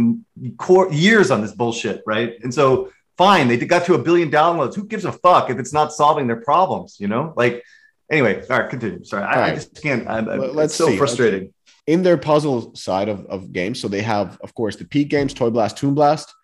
[0.56, 2.34] core, years on this bullshit, right?
[2.42, 4.74] And so fine, they got to a billion downloads.
[4.74, 6.96] Who gives a fuck if it's not solving their problems?
[6.98, 7.64] You know, like
[8.10, 8.42] anyway.
[8.48, 9.04] All right, continue.
[9.04, 9.52] Sorry, I, right.
[9.52, 10.08] I, just can't.
[10.08, 10.96] I'm, Let's it's so see.
[10.96, 11.52] frustrating.
[11.86, 15.32] In their puzzle side of, of games, so they have, of course, the Peak games,
[15.32, 16.34] Toy Blast, Toon Blast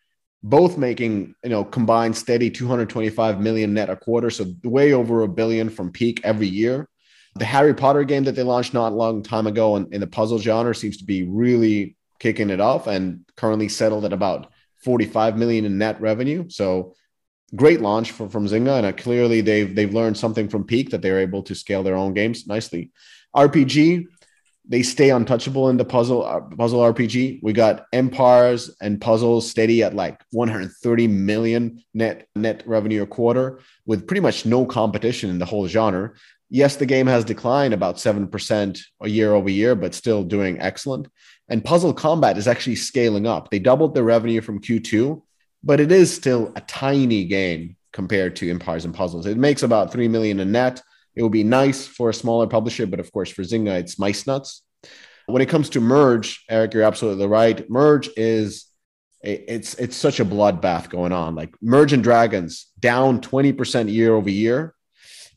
[0.44, 5.28] both making you know combined steady 225 million net a quarter so way over a
[5.28, 6.86] billion from peak every year
[7.36, 10.06] the harry potter game that they launched not a long time ago in, in the
[10.06, 14.50] puzzle genre seems to be really kicking it off and currently settled at about
[14.84, 16.94] 45 million in net revenue so
[17.54, 21.02] great launch from, from zynga and uh, clearly they've they've learned something from peak that
[21.02, 22.90] they're able to scale their own games nicely
[23.36, 24.06] rpg
[24.66, 27.40] they stay untouchable in the puzzle uh, puzzle RPG.
[27.42, 33.60] We got empires and puzzles steady at like 130 million net net revenue a quarter
[33.84, 36.12] with pretty much no competition in the whole genre.
[36.50, 41.08] Yes, the game has declined about 7% a year over year, but still doing excellent.
[41.48, 43.50] And Puzzle Combat is actually scaling up.
[43.50, 45.22] They doubled their revenue from Q2,
[45.62, 49.26] but it is still a tiny game compared to Empires and Puzzles.
[49.26, 50.82] It makes about 3 million a net.
[51.14, 54.26] It would be nice for a smaller publisher, but of course, for Zynga, it's mice
[54.26, 54.62] nuts.
[55.26, 57.68] When it comes to Merge, Eric, you're absolutely right.
[57.70, 58.66] Merge is
[59.22, 61.34] it's it's such a bloodbath going on.
[61.34, 64.74] Like Merge and Dragons down 20% year over year.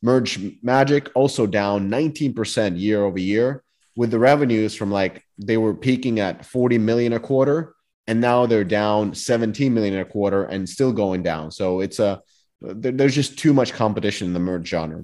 [0.02, 3.64] Merge Magic also down 19% year over year
[3.96, 7.74] with the revenues from like they were peaking at 40 million a quarter
[8.08, 11.52] and now they're down 17 million a quarter and still going down.
[11.52, 12.22] So it's a
[12.62, 15.04] there's just too much competition in the merge genre.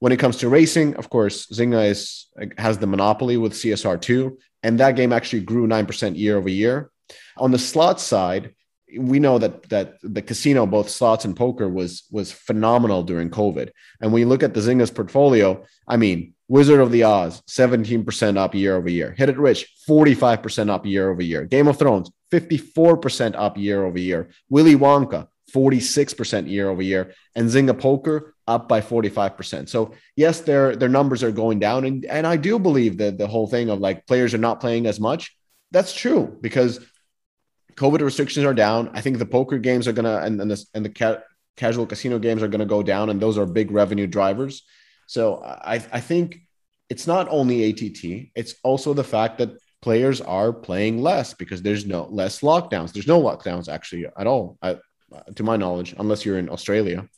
[0.00, 2.26] When it comes to racing, of course, Zynga is
[2.58, 6.90] has the monopoly with CSR2, and that game actually grew 9% year over year.
[7.38, 8.54] On the slot side,
[8.98, 13.70] we know that that the casino, both slots and poker, was was phenomenal during COVID.
[14.00, 18.36] And when you look at the Zynga's portfolio, I mean, Wizard of the Oz, 17%
[18.36, 19.14] up year over year.
[19.16, 21.44] Hit It Rich, 45% up year over year.
[21.44, 24.30] Game of Thrones, 54% up year over year.
[24.48, 27.14] Willy Wonka, 46% year over year.
[27.36, 29.68] And Zynga Poker up by 45%.
[29.68, 31.84] So yes, their their numbers are going down.
[31.84, 34.86] And, and I do believe that the whole thing of like players are not playing
[34.86, 35.36] as much.
[35.70, 36.84] That's true because
[37.76, 38.90] COVID restrictions are down.
[38.92, 41.20] I think the poker games are gonna and, and the and the ca-
[41.56, 44.62] casual casino games are gonna go down, and those are big revenue drivers.
[45.06, 46.38] So I I think
[46.88, 49.50] it's not only ATT; it's also the fact that
[49.82, 52.92] players are playing less because there's no less lockdowns.
[52.92, 54.78] There's no lockdowns actually at all, I,
[55.34, 57.08] to my knowledge, unless you're in Australia.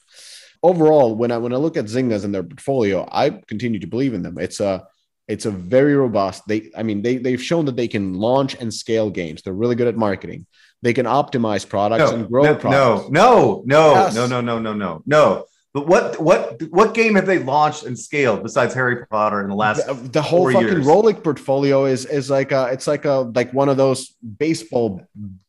[0.62, 4.14] Overall, when I when I look at Zynga's and their portfolio, I continue to believe
[4.14, 4.38] in them.
[4.38, 4.86] It's a
[5.28, 6.46] it's a very robust.
[6.48, 9.42] They, I mean, they they've shown that they can launch and scale games.
[9.42, 10.46] They're really good at marketing.
[10.82, 13.08] They can optimize products no, and grow no, products.
[13.10, 14.14] No, no, no, Yes.
[14.14, 15.44] no, no, no, no, no, no.
[15.74, 19.54] But what what what game have they launched and scaled besides Harry Potter in the
[19.54, 19.86] last?
[19.86, 20.86] The, the whole fucking years?
[20.86, 25.00] Rollic portfolio is is like a it's like a like one of those baseball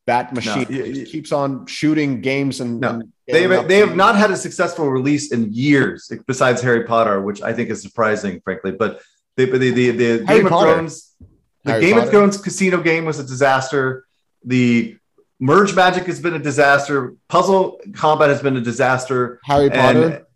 [0.06, 0.70] bat machines.
[0.70, 2.90] y- It keeps on shooting games and, No.
[2.92, 7.22] and They have, they have not had a successful release in years besides Harry Potter,
[7.22, 8.72] which I think is surprising, frankly.
[8.72, 9.02] But
[9.38, 10.70] the the the, the Harry Game Potter.
[10.70, 11.16] of Thrones,
[11.64, 12.06] the Harry Game Potter.
[12.06, 14.06] of Thrones casino game was a disaster.
[14.46, 14.98] The
[15.40, 17.16] Merge Magic has been a disaster.
[17.30, 19.40] Puzzle Combat has been a disaster.
[19.44, 20.28] Harry And Potter.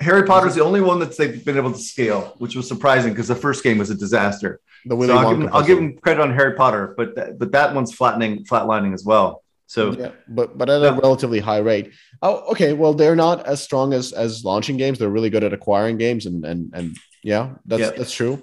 [0.00, 3.12] Harry Potter is the only one that they've been able to scale, which was surprising
[3.12, 4.60] because the first game was a disaster.
[4.86, 7.38] The Willy So I'll, give, him- I'll give him credit on Harry Potter, but that,
[7.38, 9.42] but that one's flattening, flatlining as well.
[9.66, 11.92] So Yeah, but but at a relatively high rate.
[12.22, 12.72] Oh, okay.
[12.72, 14.98] Well, they're not as strong as as launching games.
[14.98, 17.90] They're really good at acquiring games, and and and yeah, that's Yeah.
[17.96, 18.42] that's true.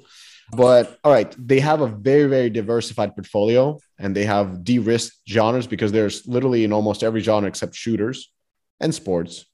[0.55, 5.67] But all right, they have a very very diversified portfolio, and they have de-risked genres
[5.67, 8.31] because there's literally in almost every genre except shooters
[8.79, 9.45] and sports.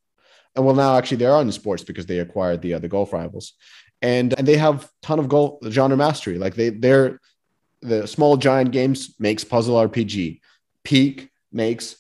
[0.56, 3.12] And well, now actually they are in sports because they acquired the uh, the golf
[3.12, 3.54] rivals,
[4.02, 6.38] and and they have ton of golf genre mastery.
[6.38, 7.20] Like they they're
[7.82, 10.42] the small giant games makes puzzle RPG.
[10.84, 11.96] Peak makes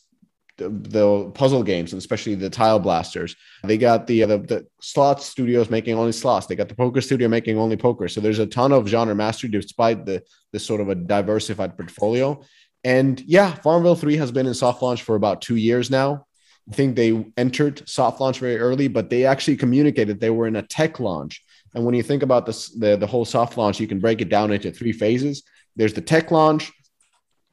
[0.57, 3.35] the, the puzzle games and especially the tile blasters.
[3.63, 6.45] They got the, uh, the the slot studios making only slots.
[6.45, 8.07] They got the poker studio making only poker.
[8.07, 12.41] So there's a ton of genre mastery despite the this sort of a diversified portfolio.
[12.83, 16.25] And yeah, Farmville 3 has been in soft launch for about two years now.
[16.69, 20.55] I think they entered soft launch very early, but they actually communicated they were in
[20.55, 21.43] a tech launch.
[21.73, 24.29] And when you think about this, the, the whole soft launch, you can break it
[24.29, 25.43] down into three phases.
[25.75, 26.71] There's the tech launch,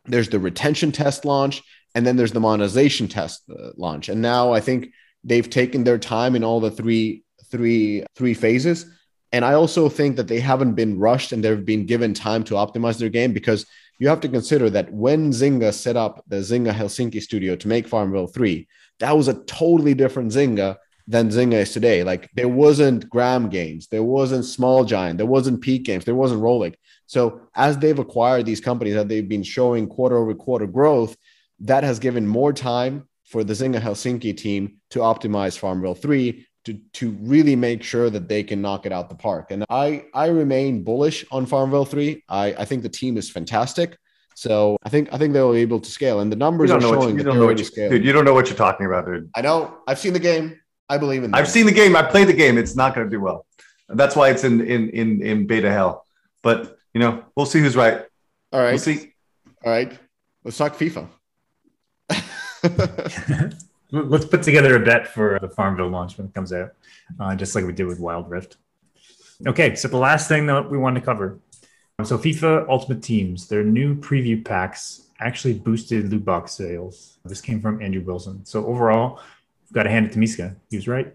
[0.04, 1.62] there's the retention test launch,
[1.94, 4.08] and then there's the monetization test uh, launch.
[4.08, 4.92] And now I think
[5.24, 8.86] they've taken their time in all the three three three phases.
[9.32, 12.54] And I also think that they haven't been rushed and they've been given time to
[12.54, 13.66] optimize their game because
[13.98, 17.86] you have to consider that when Zynga set up the Zynga Helsinki studio to make
[17.86, 18.66] Farmville 3,
[18.98, 22.02] that was a totally different Zynga than Zynga is today.
[22.02, 26.42] Like there wasn't Gram Games, there wasn't Small Giant, there wasn't Peak Games, there wasn't
[26.42, 26.74] Rollic.
[27.06, 31.16] So as they've acquired these companies that they've been showing quarter over quarter growth,
[31.60, 36.74] that has given more time for the Zynga Helsinki team to optimize Farmville 3 to,
[36.94, 39.50] to really make sure that they can knock it out the park.
[39.50, 42.24] And I, I remain bullish on Farmville 3.
[42.28, 43.96] I, I think the team is fantastic.
[44.34, 46.20] So I think I think they'll be able to scale.
[46.20, 48.04] And the numbers are showing you, that don't they're know already what you, dude.
[48.04, 49.28] You don't know what you're talking about, dude.
[49.34, 49.78] I know.
[49.86, 50.58] I've seen the game.
[50.88, 51.38] I believe in them.
[51.38, 51.94] I've seen the game.
[51.94, 52.56] I played the game.
[52.56, 53.44] It's not going to do well.
[53.88, 56.06] That's why it's in in in in beta hell.
[56.42, 58.02] But you know, we'll see who's right.
[58.52, 58.70] All right.
[58.70, 59.12] We'll see.
[59.64, 59.92] All right.
[60.42, 61.06] Let's talk FIFA.
[63.92, 66.74] Let's put together a bet for the Farmville launch when it comes out,
[67.18, 68.56] uh, just like we did with Wild Rift.
[69.46, 71.40] Okay, so the last thing that we wanted to cover.
[72.04, 77.18] So FIFA Ultimate Teams, their new preview packs actually boosted loot box sales.
[77.24, 78.44] This came from Andrew Wilson.
[78.44, 79.20] So overall,
[79.72, 80.56] got to hand it to Miska.
[80.70, 81.14] He was right.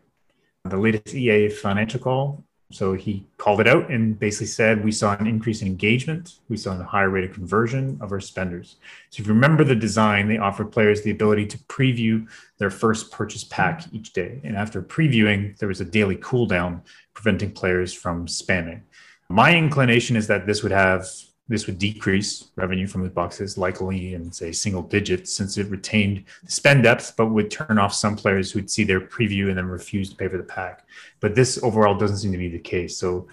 [0.66, 2.44] The latest EA financial call
[2.76, 6.58] So he called it out and basically said we saw an increase in engagement, we
[6.58, 8.76] saw a higher rate of conversion of our spenders.
[9.12, 13.14] So if you remember the design, they offered players the ability to preview their first
[13.14, 14.42] purchase pack each day.
[14.44, 16.82] And after previewing, there was a daily cooldown
[17.14, 18.82] preventing players from spamming.
[19.30, 21.08] My inclination is that this would have
[21.48, 26.24] this would decrease revenue from the boxes likely in say single digits since it retained
[26.44, 29.58] the spend depth but would turn off some players who would see their preview and
[29.58, 30.86] then refuse to pay for the pack.
[31.20, 32.98] But this overall doesn't seem to be the case.
[32.98, 33.28] So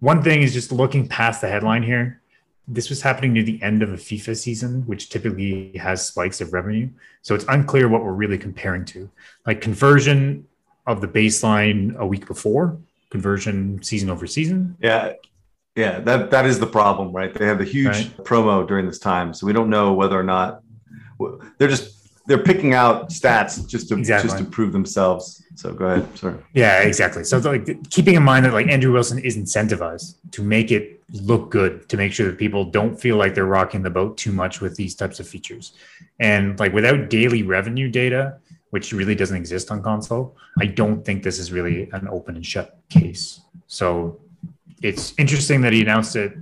[0.00, 2.20] one thing is just looking past the headline here.
[2.68, 6.52] This was happening near the end of a fifa season which typically has spikes of
[6.52, 6.90] revenue.
[7.22, 9.08] So it's unclear what we're really comparing to.
[9.46, 10.46] Like conversion
[10.86, 12.78] of the baseline a week before
[13.10, 14.76] conversion season over season.
[14.80, 15.14] Yeah.
[15.76, 17.32] Yeah, that that is the problem, right?
[17.32, 18.16] They have a huge Right.
[18.24, 20.62] promo during this time, so we don't know whether or not
[21.58, 21.92] they're just
[22.26, 24.28] they're picking out stats just to Exactly.
[24.28, 25.44] just to prove themselves.
[25.54, 26.34] So go ahead, sorry.
[26.54, 27.22] Yeah, exactly.
[27.24, 31.50] So like keeping in mind that like Andrew Wilson is incentivized to make it look
[31.50, 34.60] good, to make sure that people don't feel like they're rocking the boat too much
[34.60, 35.72] with these types of features.
[36.18, 38.38] And like without daily revenue data,
[38.70, 42.44] which really doesn't exist on console, I don't think this is really an open and
[42.44, 43.40] shut case.
[43.68, 44.18] So
[44.86, 46.32] it's interesting that he announced it.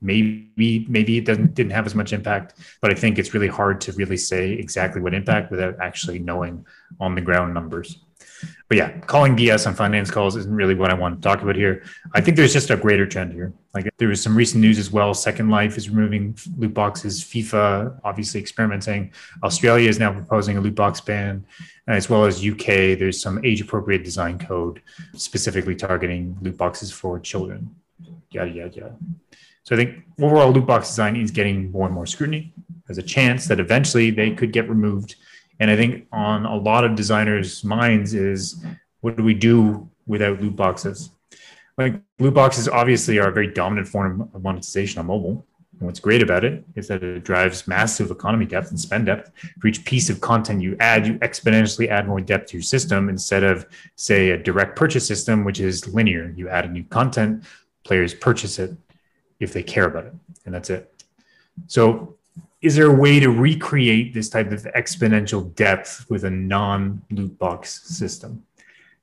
[0.00, 3.80] Maybe maybe it doesn't didn't have as much impact, but I think it's really hard
[3.82, 6.66] to really say exactly what impact without actually knowing
[7.00, 7.98] on the ground numbers.
[8.68, 11.56] But yeah, calling BS on finance calls isn't really what I want to talk about
[11.56, 11.84] here.
[12.14, 13.52] I think there's just a greater trend here.
[13.74, 15.14] Like there was some recent news as well.
[15.14, 17.22] Second Life is removing loot boxes.
[17.22, 19.12] FIFA obviously experimenting.
[19.44, 21.46] Australia is now proposing a loot box ban,
[21.86, 22.98] as well as UK.
[22.98, 24.82] There's some age appropriate design code
[25.14, 27.74] specifically targeting loot boxes for children.
[28.36, 28.96] Yada yada yada.
[29.62, 32.52] So I think overall loot box design is getting more and more scrutiny.
[32.86, 35.16] There's a chance that eventually they could get removed.
[35.58, 38.64] And I think on a lot of designers' minds is
[39.00, 41.10] what do we do without loot boxes?
[41.78, 45.46] Like loot boxes obviously are a very dominant form of monetization on mobile.
[45.78, 49.30] And what's great about it is that it drives massive economy depth and spend depth.
[49.60, 53.10] For each piece of content you add, you exponentially add more depth to your system
[53.10, 53.66] instead of,
[53.96, 56.32] say, a direct purchase system, which is linear.
[56.34, 57.44] You add a new content,
[57.86, 58.72] players purchase it
[59.40, 60.14] if they care about it,
[60.44, 60.92] and that's it.
[61.66, 62.16] So,
[62.62, 67.38] is there a way to recreate this type of exponential depth with a non loot
[67.38, 68.42] box system?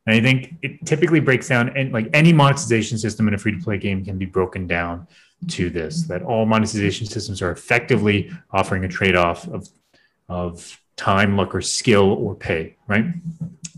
[0.05, 3.57] And I think it typically breaks down, and like any monetization system in a free
[3.57, 5.07] to play game can be broken down
[5.49, 9.67] to this that all monetization systems are effectively offering a trade off of,
[10.29, 13.05] of time, luck, or skill or pay, right?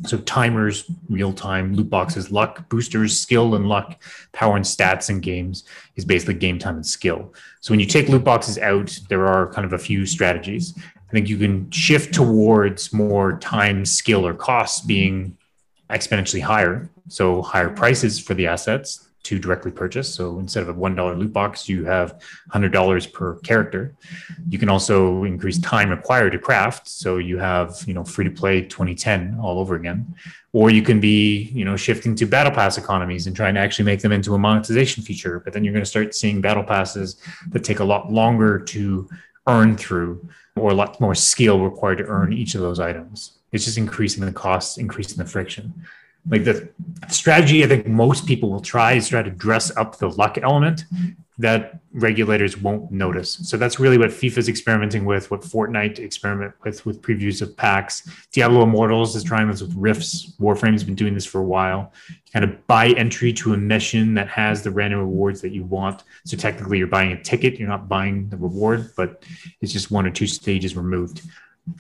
[0.04, 4.02] So timers, real time, loot boxes, luck, boosters, skill and luck,
[4.34, 5.64] power and stats in games
[5.96, 7.34] is basically game time and skill.
[7.62, 10.78] So when you take loot boxes out, there are kind of a few strategies.
[10.78, 15.38] I think you can shift towards more time, skill, or costs being
[15.90, 16.90] exponentially higher.
[17.08, 20.14] So higher prices for the assets to directly purchase.
[20.14, 22.22] So instead of a $1 loot box, you have
[22.54, 23.96] $100 per character.
[24.48, 26.88] You can also increase time required to craft.
[26.88, 30.16] So you have, you know, free to play 2010 all over again.
[30.54, 33.86] Or you can be, you know, shifting to battle pass economies and trying to actually
[33.86, 35.40] make them into a monetization feature.
[35.40, 37.18] But then you're going to start seeing battle passes
[37.50, 39.10] that take a lot longer to
[39.48, 43.40] earn through or a lot more skill required to earn each of those items.
[43.52, 45.74] It's just increasing the costs, increasing the friction
[46.30, 46.70] like the
[47.10, 50.86] strategy I think most people will try is try to dress up the luck element
[51.38, 53.34] that regulators won't notice.
[53.44, 58.10] So that's really what FIFA's experimenting with, what Fortnite experiment with with previews of packs.
[58.32, 60.34] Diablo Immortals is trying this with Rifts.
[60.40, 61.92] Warframe's been doing this for a while.
[62.32, 66.04] Kind of buy entry to a mission that has the random rewards that you want.
[66.24, 69.24] So technically you're buying a ticket, you're not buying the reward, but
[69.60, 71.22] it's just one or two stages removed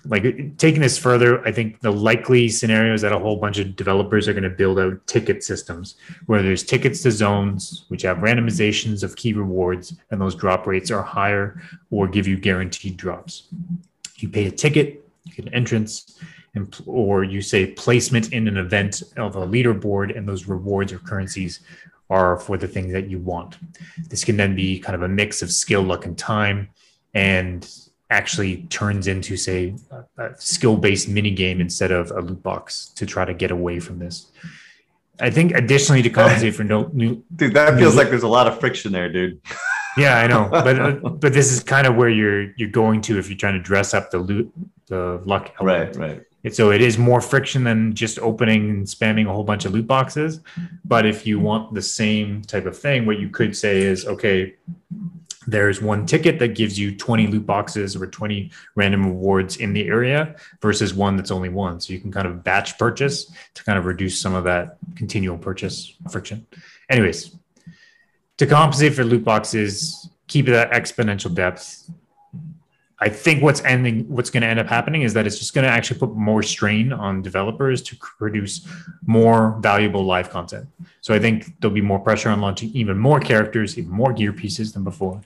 [0.05, 3.75] like taking this further, I think the likely scenario is that a whole bunch of
[3.75, 8.17] developers are going to build out ticket systems where there's tickets to zones, which have
[8.17, 11.61] randomizations of key rewards, and those drop rates are higher
[11.91, 13.47] or give you guaranteed drops.
[14.15, 16.19] You pay a ticket, you get an entrance,
[16.55, 20.99] and, or you say placement in an event of a leaderboard, and those rewards or
[20.99, 21.59] currencies
[22.09, 23.57] are for the things that you want.
[24.09, 26.69] This can then be kind of a mix of skill, luck, and time.
[27.13, 27.67] And
[28.15, 33.05] actually turns into say a, a skill-based mini game instead of a loot box to
[33.05, 34.31] try to get away from this
[35.19, 38.47] i think additionally to compensate for no new Dude, that feels like there's a lot
[38.47, 39.41] of friction there, dude.
[39.97, 40.91] yeah i know but uh,
[41.23, 43.93] but this is kind of where you're you're going to if you're trying to dress
[43.93, 44.51] up the loot
[44.87, 45.95] the luck element.
[45.97, 46.21] Right, right.
[46.43, 49.73] And so it is more friction than just opening and spamming a whole bunch of
[49.73, 50.41] loot boxes.
[50.83, 54.53] But if you want the same type of thing, what you could say is, okay,
[55.47, 59.87] there's one ticket that gives you 20 loot boxes or 20 random rewards in the
[59.87, 61.79] area versus one that's only one.
[61.79, 65.37] So you can kind of batch purchase to kind of reduce some of that continual
[65.37, 66.45] purchase friction.
[66.89, 67.35] anyways,
[68.37, 71.89] to compensate for loot boxes, keep that exponential depth.
[72.99, 75.65] I think what's ending, what's going to end up happening is that it's just going
[75.65, 78.65] to actually put more strain on developers to produce
[79.05, 80.67] more valuable live content.
[81.01, 84.31] So I think there'll be more pressure on launching even more characters, even more gear
[84.31, 85.21] pieces than before,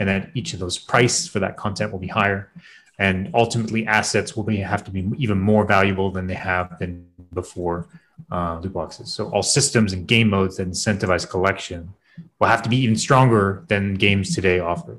[0.00, 2.50] and that each of those price for that content will be higher,
[2.98, 7.06] and ultimately assets will be have to be even more valuable than they have been
[7.32, 7.86] before
[8.32, 9.12] uh, loot boxes.
[9.12, 11.94] So all systems and game modes that incentivize collection
[12.40, 14.98] will have to be even stronger than games today offer.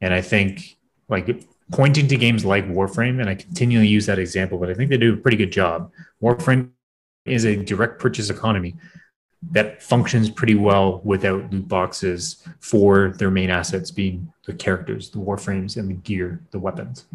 [0.00, 0.76] And I think
[1.08, 1.28] like
[1.72, 4.96] pointing to games like Warframe, and I continually use that example, but I think they
[4.96, 5.90] do a pretty good job.
[6.22, 6.70] Warframe
[7.24, 8.76] is a direct purchase economy
[9.52, 15.18] that functions pretty well without loot boxes for their main assets being the characters, the
[15.18, 17.06] warframes, and the gear, the weapons.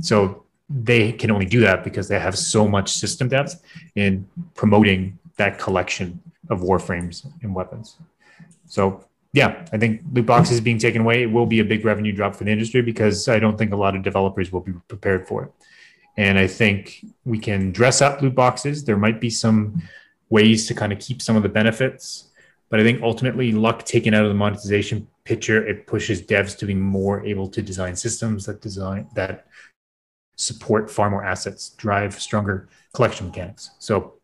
[0.00, 3.62] So they can only do that because they have so much system depth
[3.94, 7.96] in promoting that collection of warframes and weapons.
[8.66, 12.34] So yeah, I think loot boxes being taken away will be a big revenue drop
[12.34, 15.44] for the industry because I don't think a lot of developers will be prepared for
[15.44, 15.52] it.
[16.18, 18.84] And I think we can dress up loot boxes.
[18.84, 19.82] There might be some
[20.28, 22.30] ways to kind of keep some of the benefits,
[22.68, 26.66] but I think ultimately luck taken out of the monetization picture, it pushes devs to
[26.66, 29.46] be more able to design systems that design that
[30.36, 33.70] support far more assets, drive stronger collection mechanics.
[33.78, 34.14] So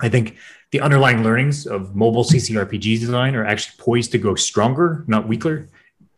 [0.00, 0.36] I think
[0.72, 5.68] the underlying learnings of mobile CCRPG design are actually poised to go stronger, not weaker,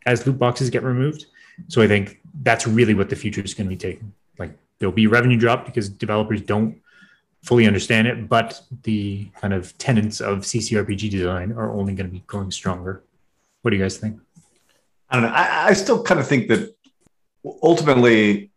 [0.07, 1.27] as loot boxes get removed.
[1.69, 4.13] So I think that's really what the future is going to be taking.
[4.39, 6.81] Like there'll be revenue drop because developers don't
[7.43, 12.13] fully understand it, but the kind of tenets of CCRPG design are only going to
[12.13, 13.03] be growing stronger.
[13.63, 14.21] What do you guys think?
[15.11, 15.37] I don't know.
[15.37, 16.75] I, I still kind of think that
[17.63, 18.51] ultimately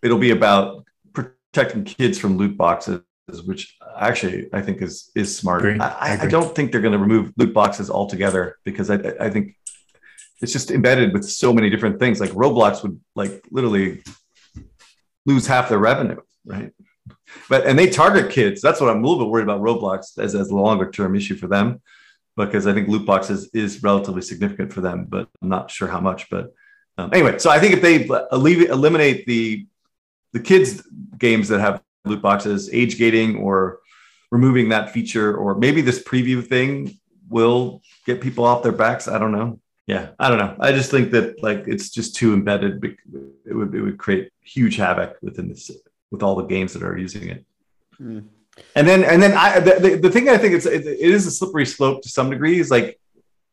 [0.00, 3.00] it'll be about protecting kids from loot boxes
[3.44, 5.64] which actually I think is is smart.
[5.64, 9.30] I, I, I, don't think they're going to remove loot boxes altogether because I, I
[9.30, 9.56] think
[10.40, 12.20] it's just embedded with so many different things.
[12.20, 14.02] Like Roblox would like literally
[15.24, 16.72] lose half their revenue, right?
[17.48, 18.60] But and they target kids.
[18.60, 21.36] That's what I'm a little bit worried about Roblox as as a longer term issue
[21.36, 21.80] for them,
[22.36, 26.00] because I think loot boxes is relatively significant for them, but I'm not sure how
[26.00, 26.28] much.
[26.30, 26.52] But
[26.98, 29.66] um, anyway, so I think if they eliminate the
[30.32, 33.80] the kids games that have loot boxes, age gating, or
[34.30, 36.98] removing that feature, or maybe this preview thing
[37.28, 39.08] will get people off their backs.
[39.08, 39.60] I don't know.
[39.86, 40.56] Yeah, I don't know.
[40.60, 42.82] I just think that like it's just too embedded.
[43.46, 45.70] It would it would create huge havoc within this
[46.10, 47.44] with all the games that are using it.
[48.00, 48.26] Mm.
[48.74, 51.30] And then and then I the, the, thing I think it's it, it is a
[51.30, 52.98] slippery slope to some degree is like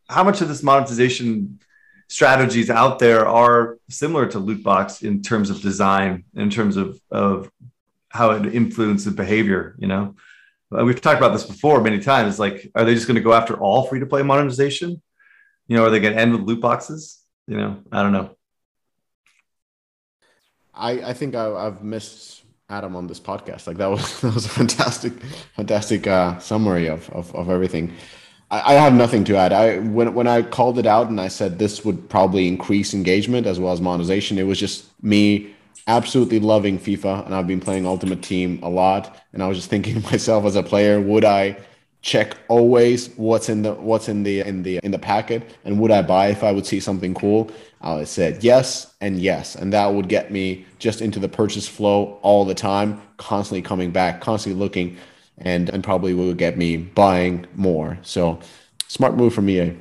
[0.07, 1.59] how much of this monetization
[2.07, 6.99] strategies out there are similar to loot box in terms of design in terms of
[7.09, 7.49] of
[8.11, 9.75] how it influences behavior.
[9.79, 10.15] You know,
[10.77, 12.39] uh, we've talked about this before many times.
[12.39, 15.01] Like, are they just going to go after all free to play monetization?
[15.67, 17.21] You know, are they going to end with loot boxes?
[17.47, 18.35] You know, I don't know.
[20.73, 23.67] I I think I, have missed Adam on this podcast.
[23.67, 25.13] Like that was that was a fantastic
[25.55, 27.93] fantastic uh, summary of, of of everything.
[28.49, 29.53] I, I have nothing to add.
[29.53, 33.47] I when when I called it out and I said this would probably increase engagement
[33.47, 34.37] as well as monetization.
[34.37, 35.53] It was just me
[35.87, 39.17] absolutely loving FIFA and I've been playing Ultimate Team a lot.
[39.33, 41.57] And I was just thinking myself as a player, would I
[42.01, 45.91] check always what's in the what's in the in the in the packet and would
[45.91, 47.51] I buy if I would see something cool?
[47.81, 52.19] I said yes and yes, and that would get me just into the purchase flow
[52.21, 54.97] all the time, constantly coming back, constantly looking,
[55.37, 57.97] and and probably will get me buying more.
[58.03, 58.39] So
[58.87, 59.75] smart move from EA.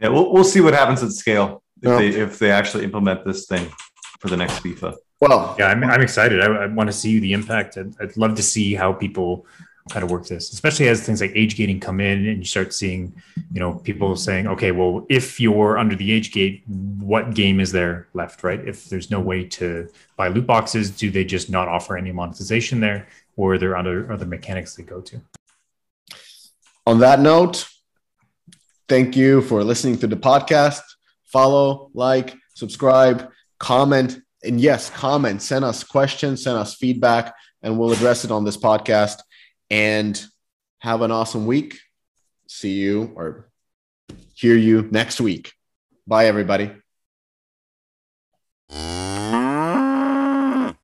[0.00, 1.98] Yeah, we'll we'll see what happens at scale if no.
[1.98, 3.70] they if they actually implement this thing
[4.18, 4.96] for the next FIFA.
[5.20, 6.40] Well, yeah, I'm, I'm excited.
[6.40, 7.76] I, I want to see the impact.
[7.76, 9.46] I'd, I'd love to see how people
[9.92, 12.72] how to work this, especially as things like age gating come in and you start
[12.72, 13.14] seeing,
[13.52, 17.70] you know, people saying, okay, well, if you're under the age gate, what game is
[17.70, 18.66] there left, right?
[18.66, 22.80] If there's no way to buy loot boxes, do they just not offer any monetization
[22.80, 25.20] there, or are there other other mechanics they go to?
[26.86, 27.68] On that note,
[28.88, 30.93] thank you for listening to the podcast
[31.34, 33.28] follow, like, subscribe,
[33.58, 38.44] comment, and yes, comment, send us questions, send us feedback, and we'll address it on
[38.44, 39.18] this podcast.
[39.70, 40.14] And
[40.84, 41.78] have an awesome week.
[42.46, 43.48] See you or
[44.34, 45.52] hear you next week.
[46.06, 46.70] Bye, everybody.